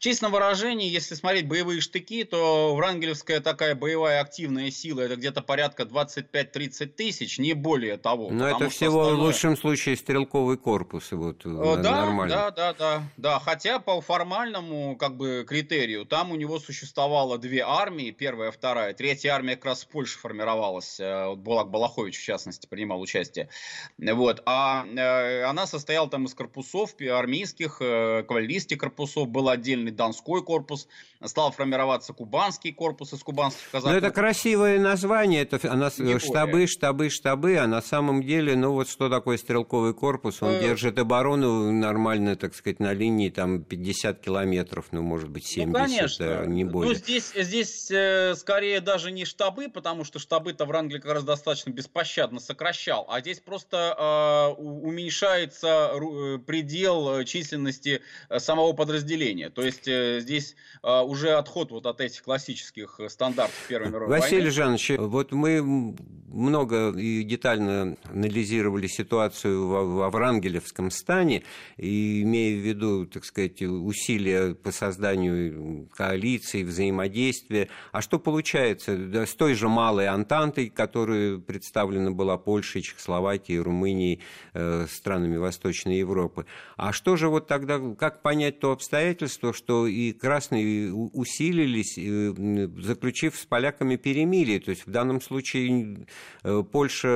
В 0.06 0.08
численном 0.08 0.34
выражении, 0.34 0.88
если 0.88 1.16
смотреть 1.16 1.48
боевые 1.48 1.82
штыки, 1.82 2.24
то 2.26 2.76
врангелевская 2.76 3.40
такая 3.40 3.74
боевая 3.74 4.22
активная 4.22 4.70
сила 4.70 5.02
это 5.02 5.16
где-то 5.16 5.42
порядка 5.42 5.82
25-30 5.82 6.86
тысяч, 6.86 7.40
не 7.40 7.54
более 7.54 7.98
того. 7.98 8.30
Но 8.30 8.48
это 8.48 8.70
всего 8.70 9.02
остальное... 9.02 9.24
в 9.24 9.26
лучшем 9.26 9.58
случае 9.58 9.98
стрелковый 9.98 10.58
корпус. 10.58 11.12
Вот, 11.12 11.44
э, 11.44 11.50
да, 11.82 12.06
нормально. 12.06 12.36
да, 12.36 12.52
да, 12.52 12.74
да, 12.74 13.04
да. 13.18 13.40
Хотя 13.40 13.80
по 13.80 14.00
формальному 14.00 14.96
как 14.96 15.18
бы 15.18 15.44
критерию 15.44 16.06
там 16.06 16.32
у 16.32 16.36
него 16.36 16.60
существовало 16.60 17.40
две 17.40 17.64
армии, 17.66 18.12
первая, 18.12 18.52
вторая. 18.52 18.94
Третья 18.94 19.32
армия 19.32 19.56
как 19.56 19.66
раз 19.66 19.86
в 19.86 19.88
Польше 19.88 20.20
формировалась. 20.20 21.00
Э, 21.00 21.30
вот 21.30 21.40
Булак 21.40 21.72
Балахович, 21.72 22.20
в 22.20 22.24
частности, 22.24 22.68
принимал 22.68 23.02
участие. 23.02 23.50
Вот. 23.98 24.44
А 24.46 24.86
э, 24.86 25.42
она 25.46 25.66
состояла 25.66 26.08
там 26.08 26.26
из 26.26 26.36
корпусов 26.36 26.94
армейских, 27.02 27.80
кавалеристских 27.80 28.78
корпусов, 28.78 29.30
был 29.30 29.50
отдельный 29.50 29.95
Донской 29.96 30.44
корпус, 30.44 30.88
стал 31.28 31.52
формироваться 31.52 32.14
Кубанский 32.14 32.74
корпус 32.74 33.14
из 33.14 33.24
кубанских 33.24 33.70
казаков. 33.72 33.92
Ну, 33.92 33.98
это 33.98 34.12
красивое 34.12 34.80
название, 34.80 35.44
это 35.44 35.60
она, 35.72 35.92
Не 35.98 36.20
штабы, 36.20 36.52
более. 36.52 36.68
штабы, 36.68 37.10
штабы, 37.10 37.58
а 37.58 37.68
на 37.68 37.82
самом 37.82 38.24
деле, 38.24 38.56
ну, 38.56 38.74
вот 38.74 38.90
что 38.90 39.10
такое 39.10 39.38
стрелковый 39.38 39.94
корпус, 39.94 40.42
он 40.42 40.54
э... 40.54 40.62
держит 40.62 40.98
оборону 41.00 41.72
нормально, 41.72 42.36
так 42.36 42.56
сказать, 42.56 42.80
на 42.80 42.94
линии 42.94 43.30
там 43.30 43.64
50 43.64 44.20
километров, 44.20 44.88
ну, 44.92 45.02
может 45.02 45.30
быть, 45.30 45.46
70, 45.46 45.68
ну, 45.68 45.74
конечно. 45.74 46.46
не 46.46 46.64
ну, 46.64 46.72
более. 46.72 46.94
Ну, 46.94 46.96
здесь, 46.96 47.32
здесь 47.36 47.92
э, 47.92 48.36
скорее 48.36 48.82
даже 48.82 49.12
не 49.12 49.26
штабы, 49.26 49.70
потому 49.70 50.04
что 50.04 50.20
штабы-то 50.20 50.66
Врангель 50.66 51.00
как 51.00 51.14
раз 51.14 51.24
достаточно 51.24 51.70
беспощадно 51.70 52.40
сокращал, 52.40 53.06
а 53.10 53.22
здесь 53.22 53.40
просто 53.40 54.56
э, 54.58 54.62
уменьшается 54.62 55.92
э, 55.94 56.40
предел 56.40 57.24
численности 57.24 58.02
самого 58.38 58.74
подразделения. 58.74 59.50
То 59.50 59.62
есть 59.62 59.76
есть 59.76 59.88
э, 59.88 60.20
здесь 60.22 60.56
э, 60.84 61.02
уже 61.16 61.32
отход 61.32 61.72
вот 61.72 61.86
от 61.86 62.02
этих 62.02 62.24
классических 62.24 63.00
стандартов 63.08 63.56
Первой 63.70 63.90
мировой 63.90 64.20
Василий 64.20 64.38
войны. 64.38 64.52
Жанович, 64.52 64.92
вот 64.98 65.32
мы 65.32 65.96
много 66.36 66.92
и 66.92 67.24
детально 67.24 67.98
анализировали 68.12 68.88
ситуацию 68.88 69.68
во 69.68 70.10
Врангелевском 70.10 70.92
стане, 70.92 71.44
и 71.78 72.22
имея 72.24 72.58
в 72.58 72.60
виду, 72.60 73.06
так 73.06 73.24
сказать, 73.24 73.62
усилия 73.62 74.54
по 74.54 74.72
созданию 74.72 75.88
коалиции, 75.96 76.64
взаимодействия. 76.64 77.70
А 77.94 78.02
что 78.02 78.20
получается 78.20 78.98
да, 78.98 79.26
с 79.26 79.34
той 79.34 79.54
же 79.54 79.70
малой 79.70 80.08
Антантой, 80.08 80.70
которая 80.70 81.38
представлена 81.38 82.12
была 82.12 82.38
Польшей, 82.38 82.82
Чехословакией, 82.82 83.60
Румынией, 83.60 84.22
э, 84.54 84.88
странами 84.90 85.38
Восточной 85.38 86.00
Европы? 86.00 86.46
А 86.76 86.92
что 86.92 87.16
же 87.16 87.30
вот 87.30 87.48
тогда, 87.48 87.80
как 87.98 88.22
понять 88.22 88.60
то 88.60 88.74
обстоятельство, 88.74 89.54
что 89.54 89.88
и 89.88 90.12
красные 90.12 90.92
усилились, 91.14 91.98
э, 91.98 92.34
заключив 92.82 93.36
с 93.36 93.46
поляками 93.46 93.96
перемирие? 93.96 94.60
То 94.60 94.72
есть 94.72 94.88
в 94.88 94.92
данном 94.92 95.22
случае 95.22 96.08
э, 96.44 96.64
Польша 96.72 97.10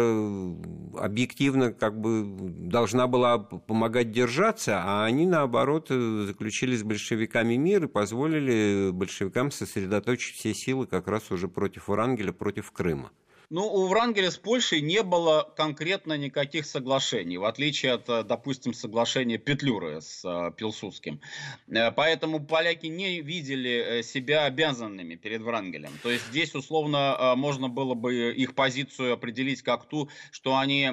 объективно 0.97 1.71
как 1.71 1.99
бы 1.99 2.25
должна 2.25 3.07
была 3.07 3.39
помогать 3.39 4.11
держаться, 4.11 4.81
а 4.83 5.05
они, 5.05 5.25
наоборот, 5.25 5.89
заключили 5.89 6.75
с 6.75 6.83
большевиками 6.83 7.55
мир 7.55 7.85
и 7.85 7.87
позволили 7.87 8.91
большевикам 8.91 9.51
сосредоточить 9.51 10.35
все 10.35 10.53
силы 10.53 10.87
как 10.87 11.07
раз 11.07 11.31
уже 11.31 11.47
против 11.47 11.89
Урангеля, 11.89 12.33
против 12.33 12.71
Крыма. 12.71 13.11
Ну, 13.51 13.65
у 13.65 13.87
Врангеля 13.87 14.29
с 14.29 14.37
Польшей 14.37 14.79
не 14.79 15.01
было 15.01 15.51
конкретно 15.57 16.13
никаких 16.13 16.67
соглашений, 16.67 17.39
в 17.39 17.45
отличие 17.45 17.93
от, 17.93 18.07
э, 18.07 18.23
допустим, 18.23 18.75
соглашения 18.75 19.39
Петлюры 19.39 20.01
с 20.01 20.23
э, 20.23 20.51
Пилсудским. 20.55 21.19
Э, 21.67 21.91
поэтому 21.91 22.39
поляки 22.39 22.85
не 22.85 23.21
видели 23.21 24.03
себя 24.03 24.45
обязанными 24.45 25.15
перед 25.15 25.41
Врангелем. 25.41 25.89
То 26.03 26.11
есть 26.11 26.27
здесь, 26.27 26.53
условно, 26.53 27.33
можно 27.35 27.69
было 27.69 27.95
бы 27.95 28.33
их 28.33 28.53
позицию 28.53 29.13
определить 29.13 29.63
как 29.63 29.85
ту, 29.85 30.09
что 30.31 30.57
они 30.57 30.87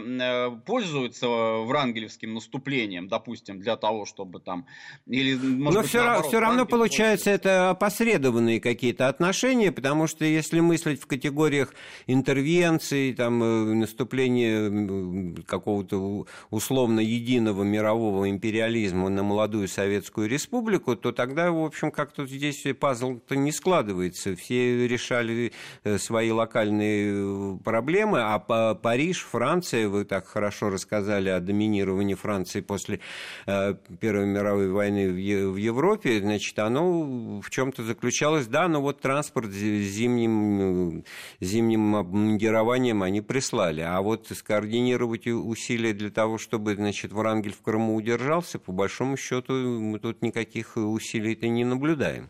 пользуются 0.64 1.28
врангелевским 1.28 2.32
наступлением, 2.32 3.08
допустим, 3.08 3.60
для 3.60 3.76
того, 3.76 4.06
чтобы 4.06 4.40
там... 4.40 4.66
Или, 5.06 5.34
может 5.34 5.74
Но 5.74 5.80
быть, 5.82 5.88
все, 5.90 5.98
наоборот, 5.98 6.26
все 6.28 6.40
равно 6.40 6.64
получается 6.64 7.30
это 7.30 7.70
опосредованные 7.70 8.60
какие-то 8.60 9.08
отношения, 9.08 9.72
потому 9.72 10.06
что 10.06 10.24
если 10.24 10.60
мыслить 10.60 11.02
в 11.02 11.06
категориях 11.06 11.74
интервью 12.06 12.45
интервенций, 12.46 13.12
там, 13.12 13.42
э, 13.42 13.74
наступление 13.74 15.34
какого-то 15.46 16.26
условно 16.50 17.00
единого 17.00 17.64
мирового 17.64 18.30
империализма 18.30 19.08
на 19.08 19.22
молодую 19.22 19.68
Советскую 19.68 20.28
Республику, 20.28 20.96
то 20.96 21.12
тогда, 21.12 21.50
в 21.50 21.64
общем, 21.64 21.90
как-то 21.90 22.26
здесь 22.26 22.64
пазл-то 22.78 23.36
не 23.36 23.52
складывается. 23.52 24.36
Все 24.36 24.86
решали 24.86 25.52
э, 25.84 25.98
свои 25.98 26.30
локальные 26.30 27.12
э, 27.14 27.58
проблемы, 27.64 28.20
а 28.22 28.38
Париж, 28.74 29.26
Франция, 29.30 29.88
вы 29.88 30.04
так 30.04 30.26
хорошо 30.26 30.70
рассказали 30.70 31.28
о 31.28 31.40
доминировании 31.40 32.14
Франции 32.14 32.60
после 32.60 33.00
Первой 33.44 34.26
мировой 34.26 34.70
войны 34.70 35.10
в 35.10 35.56
Европе, 35.56 36.20
значит, 36.20 36.58
оно 36.58 37.40
в 37.40 37.50
чем-то 37.50 37.82
заключалось, 37.82 38.46
да, 38.46 38.68
но 38.68 38.80
вот 38.80 39.00
транспорт 39.00 39.50
зимним, 39.50 41.04
зимним 41.40 42.35
командированием 42.36 43.02
они 43.02 43.22
прислали. 43.22 43.80
А 43.80 44.00
вот 44.02 44.28
скоординировать 44.34 45.26
усилия 45.26 45.94
для 45.94 46.10
того, 46.10 46.38
чтобы, 46.38 46.74
значит, 46.74 47.12
Врангель 47.12 47.52
в 47.52 47.62
Крыму 47.62 47.94
удержался, 47.94 48.58
по 48.58 48.72
большому 48.72 49.16
счету 49.16 49.54
мы 49.54 49.98
тут 49.98 50.22
никаких 50.22 50.76
усилий-то 50.76 51.48
не 51.48 51.64
наблюдаем. 51.64 52.28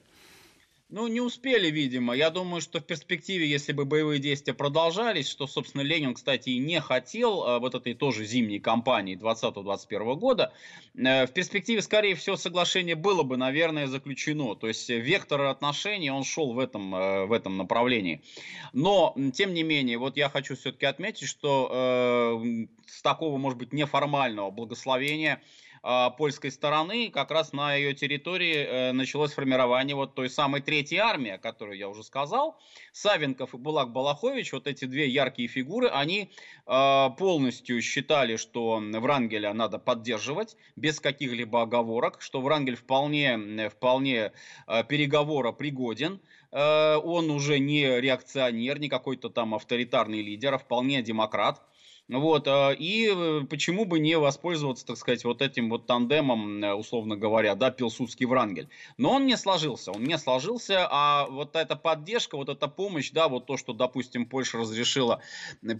Ну, 0.89 1.09
не 1.09 1.21
успели, 1.21 1.69
видимо. 1.69 2.15
Я 2.15 2.31
думаю, 2.31 2.61
что 2.61 2.79
в 2.79 2.85
перспективе, 2.85 3.45
если 3.45 3.73
бы 3.73 3.85
боевые 3.85 4.21
действия 4.21 4.55
продолжались, 4.55 5.29
что, 5.29 5.49
собственно, 5.49 5.83
Ленин, 5.83 6.15
кстати, 6.15 6.51
и 6.51 6.59
не 6.59 6.81
хотел 6.81 7.45
э, 7.45 7.59
вот 7.59 7.75
этой 7.75 7.95
тоже 7.95 8.25
зимней 8.25 8.61
кампании 8.61 9.19
20-21 9.19 10.15
года, 10.15 10.53
э, 10.95 11.27
в 11.27 11.33
перспективе, 11.33 11.83
скорее 11.83 12.15
всего, 12.15 12.37
соглашение 12.37 12.95
было 12.95 13.25
бы, 13.25 13.37
наверное, 13.37 13.89
заключено. 13.89 14.55
То 14.55 14.69
есть 14.69 14.89
вектор 14.89 15.41
отношений, 15.43 16.11
он 16.11 16.23
шел 16.23 16.53
в 16.53 16.61
этом, 16.61 16.95
э, 16.95 17.27
в 17.27 17.33
этом 17.33 17.57
направлении. 17.57 18.23
Но, 18.73 19.13
тем 19.35 19.55
не 19.55 19.65
менее, 19.65 19.99
вот 19.99 20.17
я 20.17 20.29
хочу 20.29 20.55
все-таки 20.55 20.87
отметить, 20.87 21.27
что 21.27 21.69
э, 22.41 22.67
с 22.87 23.03
такого, 23.03 23.39
может 23.39 23.59
быть, 23.59 23.73
неформального 23.73 24.53
благословения 24.53 25.35
а, 25.35 25.66
польской 26.19 26.51
стороны, 26.51 27.11
как 27.11 27.31
раз 27.31 27.53
на 27.53 27.75
ее 27.75 27.95
территории 27.95 28.57
э, 28.57 28.93
началось 28.93 29.33
формирование 29.33 29.95
вот 29.95 30.15
той 30.15 30.29
самой 30.29 30.61
третьей 30.61 30.99
армии, 30.99 31.31
о 31.31 31.39
которой 31.39 31.79
я 31.79 31.89
уже 31.89 32.03
сказал. 32.03 32.59
Савенков 32.93 33.55
и 33.55 33.57
Булак 33.57 33.93
Балахович, 33.93 34.53
вот 34.53 34.67
эти 34.67 34.85
две 34.85 35.09
яркие 35.09 35.49
фигуры, 35.49 35.89
они 35.89 36.33
а, 36.67 37.11
полностью 37.11 37.81
считали, 37.83 38.37
что 38.37 38.83
Врангеля 38.83 39.53
надо 39.53 39.79
поддерживать 39.79 40.57
без 40.75 40.99
каких-либо 40.99 41.63
оговорок, 41.63 42.21
что 42.21 42.41
Врангель 42.41 42.75
вполне, 42.75 43.69
вполне 43.69 44.33
э, 44.67 44.85
переговора 44.85 45.53
пригоден, 45.53 46.21
э, 46.51 46.97
он 46.97 47.31
уже 47.31 47.61
не 47.61 48.01
реакционер, 48.01 48.81
не 48.81 48.89
какой-то 48.89 49.29
там 49.29 49.55
авторитарный 49.55 50.23
лидер, 50.23 50.55
а 50.55 50.59
вполне 50.59 51.01
демократ. 51.03 51.63
Вот, 52.09 52.47
а, 52.47 52.71
и 52.71 53.11
э, 53.13 53.41
почему 53.51 53.85
бы 53.85 53.99
не 53.99 54.17
воспользоваться, 54.17 54.87
так 54.87 54.97
сказать, 54.97 55.25
вот 55.25 55.43
этим 55.43 55.69
вот 55.71 55.87
тандемом, 55.87 56.63
э, 56.63 56.73
условно 56.73 57.17
говоря, 57.17 57.57
да, 57.57 57.73
Пилсудский 57.73 58.27
Врангель. 58.27 58.69
Но 58.97 59.15
он 59.15 59.27
не 59.27 59.37
сложился, 59.37 59.91
он 59.91 60.05
не 60.05 60.17
сложился, 60.17 60.87
а 60.89 61.27
вот 61.27 61.57
эта 61.57 61.75
поддержка, 61.75 62.37
вот 62.37 62.49
эта 62.49 62.69
помощь, 62.69 63.11
да, 63.11 63.27
вот 63.27 63.47
то, 63.47 63.57
что, 63.57 63.73
допустим, 63.73 64.27
Польша 64.27 64.59
разрешила, 64.59 65.21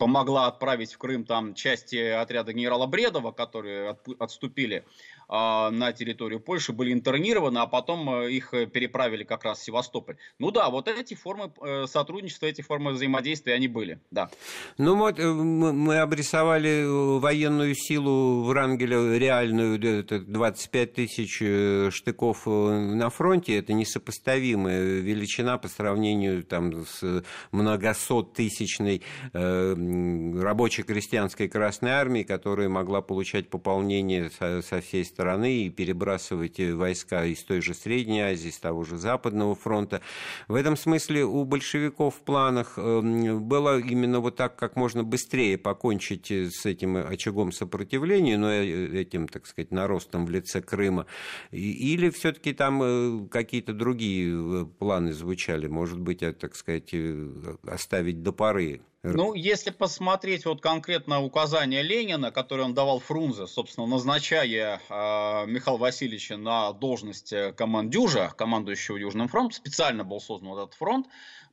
помогла 0.01 0.49
отправить 0.49 0.93
в 0.93 0.99
Крым 0.99 1.25
там 1.25 1.55
части 1.55 1.97
отряда 1.97 2.53
генерала 2.53 2.87
Бредова, 2.87 3.31
которые 3.31 3.97
отступили 4.19 4.85
на 5.29 5.93
территорию 5.93 6.41
Польши, 6.41 6.73
были 6.73 6.93
интернированы, 6.93 7.59
а 7.59 7.67
потом 7.67 8.09
э, 8.11 8.31
их 8.31 8.55
э, 8.55 8.67
переправили 8.67 9.25
как 9.25 9.45
раз 9.45 9.59
в 9.59 9.65
Севастополь. 9.65 10.17
Ну 10.39 10.51
да, 10.51 10.71
вот 10.71 10.87
эти 10.89 11.15
формы 11.15 11.53
э, 11.61 11.87
сотрудничества, 11.87 12.47
эти 12.47 12.63
формы 12.63 12.93
взаимодействия, 12.93 13.55
они 13.55 13.67
были, 13.67 14.01
да. 14.11 14.31
Ну 14.79 14.97
вот 14.97 15.19
мы 15.19 15.99
обрисовали 15.99 16.85
военную 17.19 17.75
силу 17.75 18.45
Врангеля 18.45 19.19
реальную, 19.19 19.83
это 20.01 20.21
25 20.21 20.95
тысяч 20.95 21.43
штыков 21.93 22.47
на 22.47 23.11
фронте, 23.11 23.59
это 23.59 23.73
несопоставимая 23.73 25.01
величина 25.01 25.59
по 25.59 25.69
сравнению 25.69 26.45
там, 26.45 26.87
с 26.87 27.25
многосоттысячной 27.53 29.03
рабочей 29.33 30.83
крестьянской 30.83 31.49
Красной 31.49 31.91
Армией, 31.91 32.25
которая 32.25 32.69
могла 32.69 33.03
получать 33.03 33.49
пополнение 33.49 34.31
со, 34.31 34.63
со 34.63 34.81
всей 34.81 35.05
стороны 35.17 35.63
и 35.63 35.71
перебрасывать 35.71 36.61
войска 36.61 37.25
из 37.25 37.43
той 37.43 37.63
же 37.63 37.73
Средней 37.73 38.21
Азии, 38.21 38.51
из 38.51 38.59
того 38.59 38.85
же 38.85 38.99
Западного 38.99 39.55
фронта. 39.55 40.03
В 40.47 40.55
этом 40.55 40.77
смысле 40.77 41.25
у 41.25 41.45
большевиков 41.45 42.17
в 42.17 42.21
планах 42.21 42.75
эм, 42.77 43.43
было 43.43 43.81
именно 43.81 44.21
вот 44.21 44.37
так, 44.37 44.57
как 44.57 44.77
можно 44.77 45.05
быстрее 45.05 45.57
покончить 45.57 46.31
с 46.31 46.67
этим 46.67 46.99
очагом 46.99 47.51
сопротивления, 47.51 48.37
но 48.37 48.53
э, 48.53 49.01
этим, 49.01 49.27
так 49.27 49.47
сказать, 49.47 49.71
наростом 49.71 50.27
в 50.27 50.31
лице 50.31 50.61
Крыма. 50.61 51.07
Или 51.51 52.11
все-таки 52.11 52.53
там 52.53 52.83
э, 52.83 53.29
какие-то 53.31 53.73
другие 53.73 54.35
э, 54.35 54.67
планы 54.79 55.15
звучали, 55.15 55.67
может 55.67 55.99
быть, 55.99 56.21
так 56.39 56.55
сказать, 56.57 56.95
оставить 57.67 58.23
до 58.23 58.33
поры 58.33 58.83
ну, 59.15 59.35
если 59.35 59.71
посмотреть 59.71 60.45
вот 60.47 60.61
конкретно 60.61 61.23
указания 61.23 61.83
Ленина, 61.83 62.31
которые 62.31 62.67
он 62.67 62.75
давал 62.75 62.99
Фрунзе, 62.99 63.47
собственно, 63.47 63.87
назначая 63.87 64.81
э, 64.89 65.47
Михаила 65.47 65.79
Васильевича 65.79 66.37
на 66.37 66.73
должность 66.73 67.33
командюжа, 67.57 68.33
командующего 68.37 68.97
Южным 68.97 69.29
фронтом, 69.29 69.53
специально 69.53 70.05
был 70.05 70.21
создан 70.21 70.49
вот 70.49 70.63
этот 70.63 70.75
фронт 70.75 71.07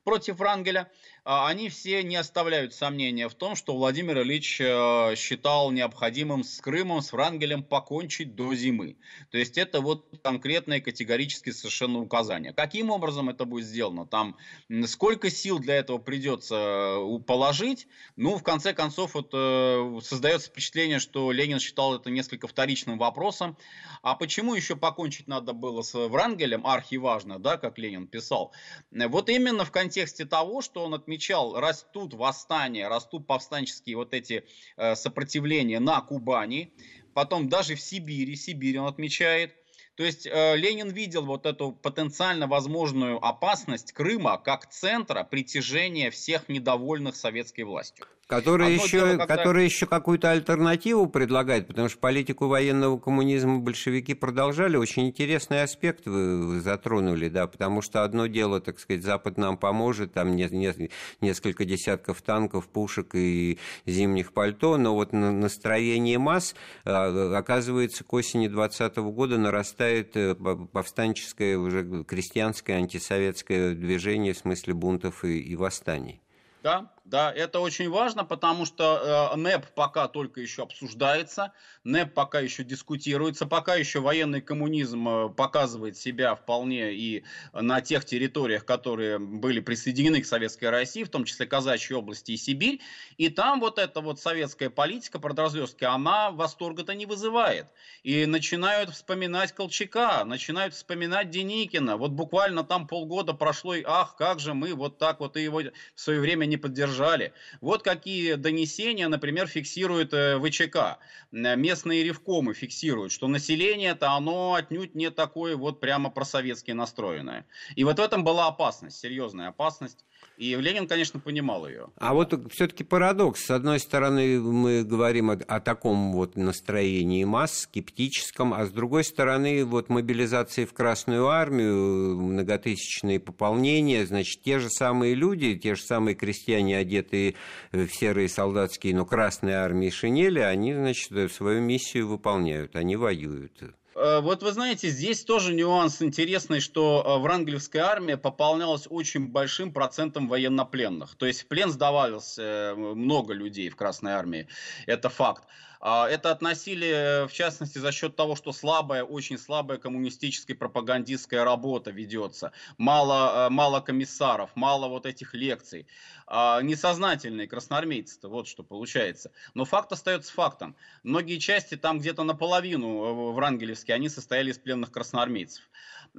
против 0.04 0.38
Врангеля, 0.38 0.90
они 1.24 1.70
все 1.70 2.02
не 2.02 2.16
оставляют 2.16 2.74
сомнения 2.74 3.30
в 3.30 3.34
том, 3.34 3.56
что 3.56 3.74
Владимир 3.74 4.20
Ильич 4.20 4.60
э, 4.60 5.14
считал 5.16 5.70
необходимым 5.70 6.44
с 6.44 6.60
Крымом, 6.60 7.00
с 7.00 7.12
Врангелем 7.12 7.62
покончить 7.62 8.34
до 8.34 8.54
зимы. 8.54 8.98
То 9.30 9.38
есть 9.38 9.56
это 9.56 9.80
вот 9.80 10.06
конкретное 10.22 10.82
категорически 10.82 11.48
совершенно 11.50 12.00
указание. 12.00 12.52
Каким 12.52 12.90
образом 12.90 13.30
это 13.30 13.46
будет 13.46 13.64
сделано? 13.64 14.06
Там 14.06 14.36
сколько 14.84 15.30
сил 15.30 15.58
для 15.58 15.76
этого 15.76 15.96
придется 15.96 16.98
э, 16.98 17.18
положить? 17.26 17.88
Ну, 18.16 18.36
в 18.36 18.42
конце 18.42 18.74
концов, 18.74 19.14
вот, 19.14 19.30
э, 19.32 20.00
создается 20.02 20.50
впечатление, 20.50 20.98
что 20.98 21.32
Ленин 21.32 21.58
считал 21.58 21.94
это 21.94 22.10
несколько 22.10 22.48
вторичным 22.48 22.98
вопросом. 22.98 23.56
А 24.02 24.14
почему 24.14 24.54
еще 24.54 24.76
покончить 24.76 25.26
надо 25.26 25.54
было 25.54 25.80
с 25.80 25.94
Врангелем? 25.94 26.66
Архиважно, 26.66 27.38
да, 27.38 27.56
как 27.56 27.78
Ленин 27.78 28.06
писал. 28.06 28.52
Вот 28.90 29.30
именно 29.30 29.64
в 29.64 29.70
контексте 29.70 30.26
того, 30.26 30.60
что 30.60 30.84
он 30.84 30.92
отмечал 30.92 31.13
отмечал, 31.14 31.58
растут 31.60 32.14
восстания, 32.14 32.88
растут 32.88 33.26
повстанческие 33.26 33.96
вот 33.96 34.14
эти 34.14 34.44
э, 34.76 34.96
сопротивления 34.96 35.78
на 35.78 36.00
Кубани, 36.00 36.72
потом 37.14 37.48
даже 37.48 37.76
в 37.76 37.80
Сибири, 37.80 38.34
Сибирь 38.34 38.78
он 38.78 38.88
отмечает, 38.88 39.54
То 39.96 40.02
есть 40.02 40.26
э, 40.26 40.56
Ленин 40.56 40.90
видел 40.90 41.24
вот 41.24 41.46
эту 41.46 41.70
потенциально 41.70 42.48
возможную 42.48 43.24
опасность 43.24 43.92
Крыма 43.92 44.38
как 44.38 44.68
центра 44.70 45.22
притяжения 45.22 46.10
всех 46.10 46.48
недовольных 46.48 47.14
советской 47.14 47.62
властью. 47.62 48.06
Который 48.26 48.72
еще, 48.72 49.00
дело, 49.00 49.10
когда... 49.18 49.26
который 49.26 49.64
еще 49.64 49.86
какую-то 49.86 50.30
альтернативу 50.30 51.06
предлагает, 51.06 51.66
потому 51.66 51.90
что 51.90 51.98
политику 51.98 52.46
военного 52.46 52.98
коммунизма 52.98 53.58
большевики 53.58 54.14
продолжали. 54.14 54.76
Очень 54.76 55.08
интересный 55.08 55.62
аспект 55.62 56.06
вы 56.06 56.60
затронули, 56.60 57.28
да, 57.28 57.46
потому 57.46 57.82
что 57.82 58.02
одно 58.02 58.26
дело, 58.26 58.60
так 58.60 58.78
сказать, 58.78 59.02
Запад 59.02 59.36
нам 59.36 59.58
поможет, 59.58 60.14
там 60.14 60.36
не, 60.36 60.48
не, 60.50 60.90
несколько 61.20 61.66
десятков 61.66 62.22
танков, 62.22 62.66
пушек 62.68 63.14
и 63.14 63.58
зимних 63.84 64.32
пальто, 64.32 64.78
но 64.78 64.94
вот 64.94 65.12
настроение 65.12 66.18
масс, 66.18 66.54
а, 66.84 67.36
оказывается, 67.36 68.04
к 68.04 68.12
осени 68.14 68.48
2020 68.48 68.96
года 69.14 69.36
нарастает 69.36 70.16
э, 70.16 70.34
повстанческое, 70.34 71.58
уже 71.58 72.04
крестьянское, 72.04 72.76
антисоветское 72.76 73.74
движение 73.74 74.32
в 74.32 74.38
смысле 74.38 74.72
бунтов 74.72 75.24
и, 75.24 75.40
и 75.40 75.56
восстаний. 75.56 76.22
Да, 76.62 76.93
да, 77.04 77.30
это 77.30 77.60
очень 77.60 77.90
важно, 77.90 78.24
потому 78.24 78.64
что 78.64 79.30
э, 79.34 79.36
НЭП 79.36 79.66
пока 79.74 80.08
только 80.08 80.40
еще 80.40 80.62
обсуждается, 80.62 81.52
НЭП 81.84 82.14
пока 82.14 82.40
еще 82.40 82.64
дискутируется, 82.64 83.44
пока 83.44 83.74
еще 83.74 84.00
военный 84.00 84.40
коммунизм 84.40 85.06
э, 85.06 85.28
показывает 85.28 85.98
себя 85.98 86.34
вполне 86.34 86.94
и 86.94 87.22
на 87.52 87.82
тех 87.82 88.06
территориях, 88.06 88.64
которые 88.64 89.18
были 89.18 89.60
присоединены 89.60 90.22
к 90.22 90.26
Советской 90.26 90.70
России, 90.70 91.04
в 91.04 91.10
том 91.10 91.26
числе 91.26 91.44
Казачьей 91.46 91.98
области 91.98 92.32
и 92.32 92.38
Сибирь, 92.38 92.80
и 93.18 93.28
там 93.28 93.60
вот 93.60 93.78
эта 93.78 94.00
вот 94.00 94.18
советская 94.18 94.70
политика 94.70 95.18
продразверстки, 95.18 95.84
она 95.84 96.30
восторга-то 96.30 96.94
не 96.94 97.04
вызывает. 97.04 97.66
И 98.02 98.24
начинают 98.24 98.88
вспоминать 98.88 99.52
Колчака, 99.52 100.24
начинают 100.24 100.72
вспоминать 100.72 101.28
Деникина, 101.28 101.98
вот 101.98 102.12
буквально 102.12 102.64
там 102.64 102.86
полгода 102.86 103.34
прошло, 103.34 103.74
и 103.74 103.84
ах, 103.86 104.16
как 104.16 104.40
же 104.40 104.54
мы 104.54 104.72
вот 104.72 104.96
так 104.96 105.20
вот 105.20 105.36
и 105.36 105.42
его 105.42 105.60
в 105.94 106.00
свое 106.00 106.20
время 106.20 106.46
не 106.46 106.56
поддержали 106.56 106.93
задержали. 106.94 107.32
Вот 107.60 107.82
какие 107.82 108.34
донесения, 108.34 109.08
например, 109.08 109.46
фиксирует 109.46 110.12
э, 110.12 110.38
ВЧК. 110.38 110.98
Местные 111.32 112.04
ревкомы 112.04 112.54
фиксируют, 112.54 113.12
что 113.12 113.28
население-то 113.28 114.12
оно 114.12 114.54
отнюдь 114.54 114.94
не 114.94 115.10
такое 115.10 115.56
вот 115.56 115.80
прямо 115.80 116.10
просоветски 116.10 116.72
настроенное. 116.72 117.46
И 117.76 117.84
вот 117.84 117.98
в 117.98 118.02
этом 118.02 118.24
была 118.24 118.46
опасность, 118.46 118.98
серьезная 118.98 119.48
опасность. 119.48 120.04
И 120.36 120.54
Ленин, 120.54 120.88
конечно, 120.88 121.20
понимал 121.20 121.68
ее. 121.68 121.86
А 121.96 122.12
вот 122.12 122.34
все-таки 122.52 122.82
парадокс. 122.82 123.44
С 123.44 123.50
одной 123.50 123.78
стороны, 123.78 124.40
мы 124.40 124.82
говорим 124.82 125.30
о, 125.30 125.34
о 125.34 125.60
таком 125.60 126.12
вот 126.12 126.36
настроении 126.36 127.24
масс, 127.24 127.60
скептическом, 127.60 128.52
а 128.52 128.66
с 128.66 128.70
другой 128.70 129.04
стороны, 129.04 129.64
вот 129.64 129.88
мобилизации 129.88 130.64
в 130.64 130.72
Красную 130.72 131.28
Армию, 131.28 132.16
многотысячные 132.16 133.20
пополнения, 133.20 134.04
значит, 134.06 134.42
те 134.42 134.58
же 134.58 134.70
самые 134.70 135.14
люди, 135.14 135.56
те 135.56 135.76
же 135.76 135.82
самые 135.82 136.14
крестьяне, 136.14 136.78
одетые 136.78 137.34
в 137.72 137.88
серые 137.88 138.28
солдатские, 138.28 138.94
но 138.94 139.06
Красной 139.06 139.52
Армии 139.54 139.90
шинели, 139.90 140.40
они, 140.40 140.74
значит, 140.74 141.32
свою 141.32 141.60
миссию 141.60 142.08
выполняют, 142.08 142.76
они 142.76 142.96
воюют. 142.96 143.62
Э, 143.94 144.20
вот 144.20 144.42
вы 144.42 144.52
знаете, 144.52 144.88
здесь 144.88 145.24
тоже 145.24 145.54
нюанс 145.54 146.02
интересный, 146.02 146.60
что 146.60 147.02
э, 147.04 147.22
Врангелевская 147.22 147.84
армия 147.84 148.16
пополнялась 148.16 148.86
очень 148.88 149.28
большим 149.28 149.72
процентом 149.72 150.28
военнопленных. 150.28 151.14
То 151.16 151.26
есть 151.26 151.42
в 151.42 151.46
плен 151.46 151.70
сдавалось 151.70 152.36
э, 152.38 152.74
много 152.74 153.34
людей 153.34 153.68
в 153.68 153.76
Красной 153.76 154.12
армии. 154.12 154.48
Это 154.86 155.08
факт. 155.08 155.44
А, 155.86 156.08
это 156.08 156.30
относили, 156.30 157.26
в 157.26 157.32
частности, 157.32 157.76
за 157.76 157.92
счет 157.92 158.16
того, 158.16 158.36
что 158.36 158.52
слабая, 158.52 159.04
очень 159.04 159.36
слабая 159.36 159.76
коммунистическая 159.76 160.54
пропагандистская 160.54 161.44
работа 161.44 161.90
ведется. 161.90 162.52
Мало, 162.78 163.48
мало 163.50 163.80
комиссаров, 163.80 164.48
мало 164.54 164.88
вот 164.88 165.04
этих 165.04 165.34
лекций. 165.34 165.86
А, 166.26 166.62
несознательные 166.62 167.46
красноармейцы-то, 167.46 168.30
вот 168.30 168.48
что 168.48 168.62
получается. 168.62 169.30
Но 169.52 169.66
факт 169.66 169.92
остается 169.92 170.32
фактом. 170.32 170.74
Многие 171.02 171.36
части 171.36 171.76
там 171.76 171.98
где-то 171.98 172.22
наполовину 172.22 173.32
в 173.32 173.38
Рангелевске, 173.38 173.92
они 173.92 174.08
состояли 174.08 174.52
из 174.52 174.58
пленных 174.58 174.90
красноармейцев. 174.90 175.64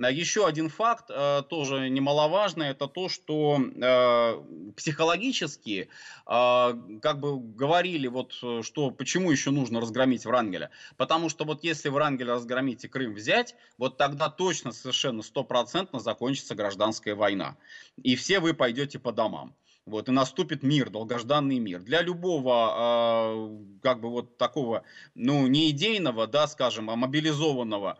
А 0.01 0.11
еще 0.11 0.45
один 0.45 0.69
факт, 0.69 1.05
э, 1.09 1.41
тоже 1.49 1.89
немаловажный, 1.89 2.67
это 2.67 2.87
то, 2.87 3.07
что 3.07 3.57
э, 3.59 4.71
психологически, 4.75 5.87
э, 6.27 6.73
как 7.01 7.19
бы 7.19 7.39
говорили, 7.39 8.07
вот, 8.07 8.33
что 8.33 8.91
почему 8.91 9.31
еще 9.31 9.51
нужно 9.55 9.81
разгромить 9.81 10.25
Врангеля. 10.25 10.69
Потому 10.97 11.29
что 11.29 11.45
вот 11.45 11.63
если 11.63 11.89
Врангеля 11.89 12.33
разгромить 12.35 12.83
и 12.83 12.87
Крым 12.87 13.15
взять, 13.15 13.55
вот 13.77 13.97
тогда 13.97 14.29
точно 14.29 14.71
совершенно 14.71 15.23
стопроцентно 15.23 15.99
закончится 15.99 16.53
гражданская 16.53 17.15
война. 17.15 17.57
И 18.03 18.15
все 18.15 18.39
вы 18.39 18.53
пойдете 18.53 18.99
по 18.99 19.11
домам. 19.11 19.55
Вот, 19.85 20.09
и 20.09 20.11
наступит 20.11 20.63
мир, 20.63 20.89
долгожданный 20.89 21.59
мир. 21.59 21.79
Для 21.79 22.01
любого, 22.01 22.73
э, 22.75 23.79
как 23.83 24.01
бы 24.01 24.09
вот 24.09 24.37
такого, 24.37 24.83
ну, 25.13 25.45
не 25.45 25.69
идейного, 25.69 26.25
да, 26.25 26.47
скажем, 26.47 26.89
а 26.89 26.95
мобилизованного 26.95 27.97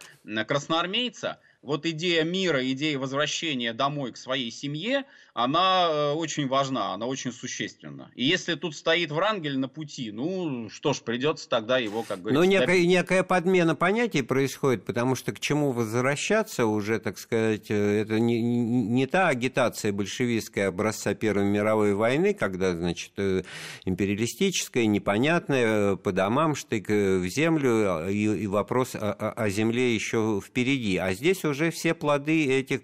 красноармейца– 0.48 1.40
вот 1.66 1.86
идея 1.86 2.24
мира, 2.24 2.60
идея 2.72 3.00
возвращения 3.00 3.74
домой 3.74 4.12
к 4.12 4.18
своей 4.18 4.52
семье, 4.52 5.06
она 5.34 5.90
э, 5.90 6.12
очень 6.14 6.48
важна, 6.48 6.94
она 6.94 7.08
очень 7.08 7.34
существенна. 7.34 8.10
И 8.16 8.24
если 8.24 8.56
тут 8.56 8.76
стоит 8.76 9.12
Врангель 9.12 9.58
на 9.58 9.68
пути, 9.68 10.12
ну 10.12 10.70
что 10.70 10.94
ж, 10.94 11.02
придется 11.02 11.50
тогда 11.50 11.78
его, 11.78 12.04
как 12.04 12.22
говорится... 12.22 12.42
Ну, 12.42 12.50
некая, 12.50 12.86
некая 12.86 13.24
подмена 13.24 13.76
понятий 13.76 14.22
происходит, 14.22 14.86
потому 14.86 15.16
что 15.16 15.34
к 15.34 15.40
чему 15.40 15.72
возвращаться 15.72 16.66
уже, 16.68 17.00
так 17.00 17.18
сказать, 17.18 17.70
э, 17.70 18.02
это 18.02 18.20
не, 18.20 18.42
не 18.42 19.08
та 19.08 19.28
агитация 19.28 19.92
большевистская 19.92 20.70
образца 20.70 21.16
Первой 21.16 21.46
мировой 21.46 21.96
войны, 21.96 22.34
когда, 22.34 22.74
значит, 22.74 23.12
э, 23.18 23.44
империалистическая, 23.86 24.86
непонятная, 24.86 25.96
по 25.98 26.12
домам, 26.12 26.56
штык 26.56 26.88
в 26.90 27.28
землю, 27.28 28.08
и, 28.10 28.44
и 28.44 28.48
вопрос 28.48 28.96
о, 28.96 29.12
о 29.12 29.50
земле 29.50 29.94
еще 29.94 30.40
впереди. 30.46 30.98
А 30.98 31.14
здесь 31.14 31.44
уже 31.44 31.55
все 31.72 31.94
плоды 31.94 32.46
этих 32.46 32.82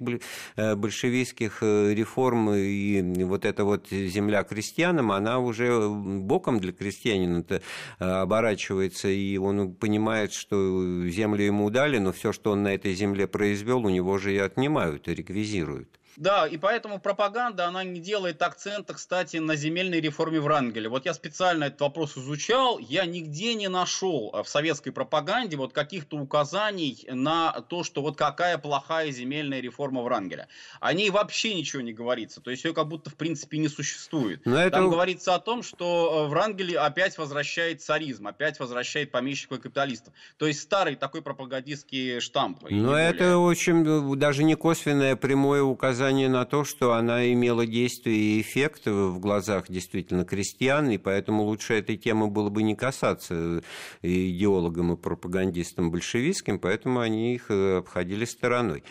большевистских 0.57 1.61
реформ 1.61 2.41
крестьянам, 2.41 2.55
и 2.55 3.23
вот 3.23 3.45
эта 3.45 3.63
вот 3.63 3.89
земля 3.89 4.43
крестьянам, 4.43 5.11
она 5.11 5.39
уже 5.39 5.89
боком 5.89 6.59
для 6.59 6.71
крестьянина-то 6.71 7.61
э, 7.99 8.05
оборачивается, 8.05 9.07
и 9.09 9.37
он 9.37 9.73
понимает, 9.73 10.33
что 10.33 11.07
землю 11.07 11.43
ему 11.43 11.69
дали, 11.69 11.97
но 11.97 12.11
все, 12.11 12.31
что 12.31 12.51
он 12.51 12.63
на 12.63 12.73
этой 12.73 12.93
земле 12.93 13.27
произвел, 13.27 13.85
у 13.85 13.89
него 13.89 14.17
же 14.17 14.33
и 14.33 14.37
отнимают, 14.37 15.07
и 15.07 15.15
реквизируют. 15.15 16.00
Да, 16.17 16.47
и 16.47 16.57
поэтому 16.57 16.99
пропаганда, 16.99 17.67
она 17.67 17.83
не 17.83 17.99
делает 17.99 18.41
акцента, 18.41 18.93
кстати, 18.93 19.37
на 19.37 19.55
земельной 19.55 20.01
реформе 20.01 20.39
Врангеля. 20.39 20.89
Вот 20.89 21.05
я 21.05 21.13
специально 21.13 21.65
этот 21.65 21.81
вопрос 21.81 22.17
изучал, 22.17 22.79
я 22.79 23.05
нигде 23.05 23.53
не 23.53 23.69
нашел 23.69 24.31
в 24.43 24.47
советской 24.47 24.91
пропаганде 24.91 25.57
вот 25.57 25.73
каких-то 25.73 26.17
указаний 26.17 27.05
на 27.09 27.61
то, 27.69 27.83
что 27.83 28.01
вот 28.01 28.17
какая 28.17 28.57
плохая 28.57 29.11
земельная 29.11 29.61
реформа 29.61 30.01
Врангеля. 30.01 30.47
О 30.79 30.93
ней 30.93 31.09
вообще 31.09 31.53
ничего 31.53 31.81
не 31.81 31.93
говорится, 31.93 32.41
то 32.41 32.51
есть 32.51 32.63
ее 32.65 32.73
как 32.73 32.87
будто 32.87 33.09
в 33.09 33.15
принципе 33.15 33.57
не 33.57 33.69
существует. 33.69 34.41
Но 34.45 34.55
Там 34.69 34.85
это... 34.85 34.91
говорится 34.91 35.35
о 35.35 35.39
том, 35.39 35.63
что 35.63 36.25
э, 36.25 36.29
Врангель 36.29 36.77
опять 36.77 37.17
возвращает 37.17 37.81
царизм, 37.81 38.27
опять 38.27 38.59
возвращает 38.59 39.11
помещиков 39.11 39.59
и 39.59 39.61
капиталистов. 39.61 40.13
То 40.37 40.47
есть 40.47 40.59
старый 40.59 40.95
такой 40.95 41.21
пропагандистский 41.21 42.19
штамп. 42.19 42.63
Но 42.69 42.97
это 42.97 43.37
очень 43.37 44.17
даже 44.17 44.43
не 44.43 44.55
косвенное, 44.55 45.15
прямое 45.15 45.61
указание 45.61 46.00
указание 46.01 46.29
на 46.29 46.45
то, 46.45 46.63
что 46.63 46.93
она 46.93 47.31
имела 47.31 47.67
действие 47.67 48.17
и 48.17 48.41
эффект 48.41 48.87
в 48.87 49.19
глазах 49.19 49.65
действительно 49.69 50.25
крестьян, 50.25 50.89
и 50.89 50.97
поэтому 50.97 51.43
лучше 51.43 51.75
этой 51.75 51.95
темы 51.95 52.27
было 52.27 52.49
бы 52.49 52.63
не 52.63 52.75
касаться 52.75 53.61
идеологам 54.01 54.93
и 54.93 54.97
пропагандистам 54.97 55.91
большевистским, 55.91 56.57
поэтому 56.57 57.01
они 57.01 57.35
их 57.35 57.51
э, 57.51 57.77
обходили 57.77 58.25
стороной. 58.25 58.83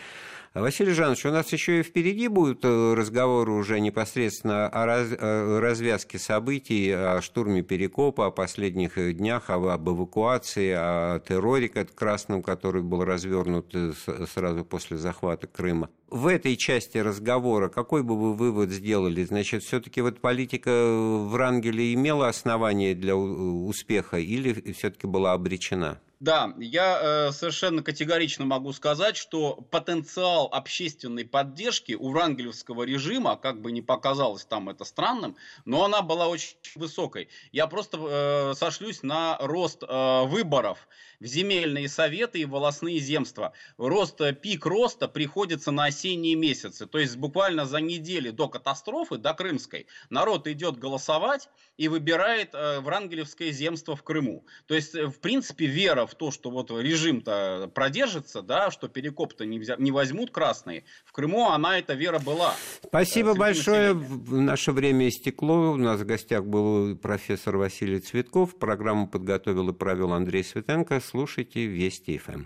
Василий 0.53 0.91
Жанович, 0.91 1.25
у 1.27 1.31
нас 1.31 1.53
еще 1.53 1.79
и 1.79 1.83
впереди 1.83 2.27
будут 2.27 2.65
э, 2.65 2.93
разговоры 2.93 3.53
уже 3.53 3.79
непосредственно 3.79 4.67
о, 4.67 4.85
раз, 4.85 5.07
о 5.13 5.61
развязке 5.61 6.19
событий, 6.19 6.91
о 6.91 7.21
штурме 7.21 7.61
Перекопа, 7.61 8.25
о 8.25 8.31
последних 8.31 8.95
днях, 9.15 9.49
об, 9.49 9.87
эвакуации, 9.87 10.73
о 10.75 11.19
терроре 11.21 11.69
красном, 11.69 12.43
который 12.43 12.81
был 12.81 13.05
развернут 13.05 13.73
э, 13.73 13.93
сразу 14.27 14.65
после 14.65 14.97
захвата 14.97 15.47
Крыма. 15.47 15.89
В 16.09 16.27
этой 16.27 16.57
части 16.57 16.97
разговора 16.97 17.69
какой 17.69 18.03
бы 18.03 18.19
вы 18.19 18.33
вывод 18.33 18.71
сделали? 18.71 19.23
Значит, 19.23 19.63
все-таки 19.63 20.01
вот 20.01 20.19
политика 20.19 20.69
в 20.69 21.33
Рангеле 21.33 21.93
имела 21.93 22.27
основание 22.27 22.93
для 22.93 23.15
успеха 23.15 24.17
или 24.17 24.73
все-таки 24.73 25.07
была 25.07 25.31
обречена? 25.31 26.01
Да, 26.21 26.53
я 26.59 26.99
э, 27.01 27.31
совершенно 27.31 27.81
категорично 27.81 28.45
могу 28.45 28.73
сказать, 28.73 29.17
что 29.17 29.55
потенциал 29.71 30.49
общественной 30.51 31.25
поддержки 31.25 31.93
у 31.93 32.11
врангелевского 32.11 32.83
режима, 32.83 33.37
как 33.37 33.59
бы 33.59 33.71
не 33.71 33.81
показалось 33.81 34.45
там 34.45 34.69
это 34.69 34.85
странным, 34.85 35.35
но 35.65 35.83
она 35.83 36.03
была 36.03 36.27
очень 36.27 36.57
высокой. 36.75 37.27
Я 37.51 37.65
просто 37.65 37.97
э, 37.99 38.53
сошлюсь 38.53 39.01
на 39.01 39.35
рост 39.39 39.81
э, 39.81 40.25
выборов 40.25 40.87
в 41.21 41.25
земельные 41.25 41.87
советы 41.87 42.39
и 42.39 42.45
волосные 42.45 42.99
земства. 42.99 43.53
Рост, 43.77 44.19
э, 44.21 44.33
пик 44.33 44.65
роста 44.67 45.07
приходится 45.07 45.71
на 45.71 45.85
осенние 45.85 46.35
месяцы. 46.35 46.87
То 46.87 46.99
есть 46.99 47.15
буквально 47.15 47.65
за 47.65 47.79
неделю 47.79 48.33
до 48.33 48.47
катастрофы, 48.47 49.17
до 49.17 49.33
Крымской, 49.33 49.87
народ 50.09 50.47
идет 50.47 50.77
голосовать 50.77 51.49
и 51.77 51.87
выбирает 51.87 52.49
э, 52.53 52.79
Врангелевское 52.79 53.51
земство 53.51 53.95
в 53.95 54.03
Крыму. 54.03 54.45
То 54.67 54.75
есть, 54.75 54.95
э, 54.95 55.05
в 55.05 55.19
принципе, 55.19 55.67
вера 55.67 56.05
в 56.11 56.15
то, 56.15 56.31
что 56.31 56.49
вот 56.49 56.71
режим-то 56.71 57.69
продержится, 57.73 58.41
да, 58.41 58.71
что 58.71 58.87
перекоп-то 58.87 59.45
не, 59.45 59.59
взя... 59.59 59.75
не 59.77 59.91
возьмут 59.91 60.31
красные, 60.31 60.83
в 61.05 61.11
Крыму 61.11 61.49
она, 61.49 61.77
эта 61.77 61.93
вера 61.93 62.19
была. 62.19 62.53
Спасибо 62.85 63.33
большое. 63.33 63.93
В 63.93 64.39
наше 64.39 64.71
время 64.71 65.07
истекло. 65.07 65.71
У 65.71 65.77
нас 65.77 65.99
в 66.01 66.05
гостях 66.05 66.45
был 66.45 66.95
профессор 66.95 67.57
Василий 67.57 67.99
Цветков. 67.99 68.57
Программу 68.57 69.07
подготовил 69.07 69.69
и 69.69 69.73
провел 69.73 70.13
Андрей 70.13 70.43
Светенко 70.43 71.01
слушайте 71.01 71.65
Вести 71.65 72.17
ФМ. 72.17 72.45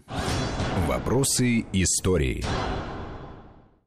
Вопросы 0.87 1.65
истории. 1.71 2.43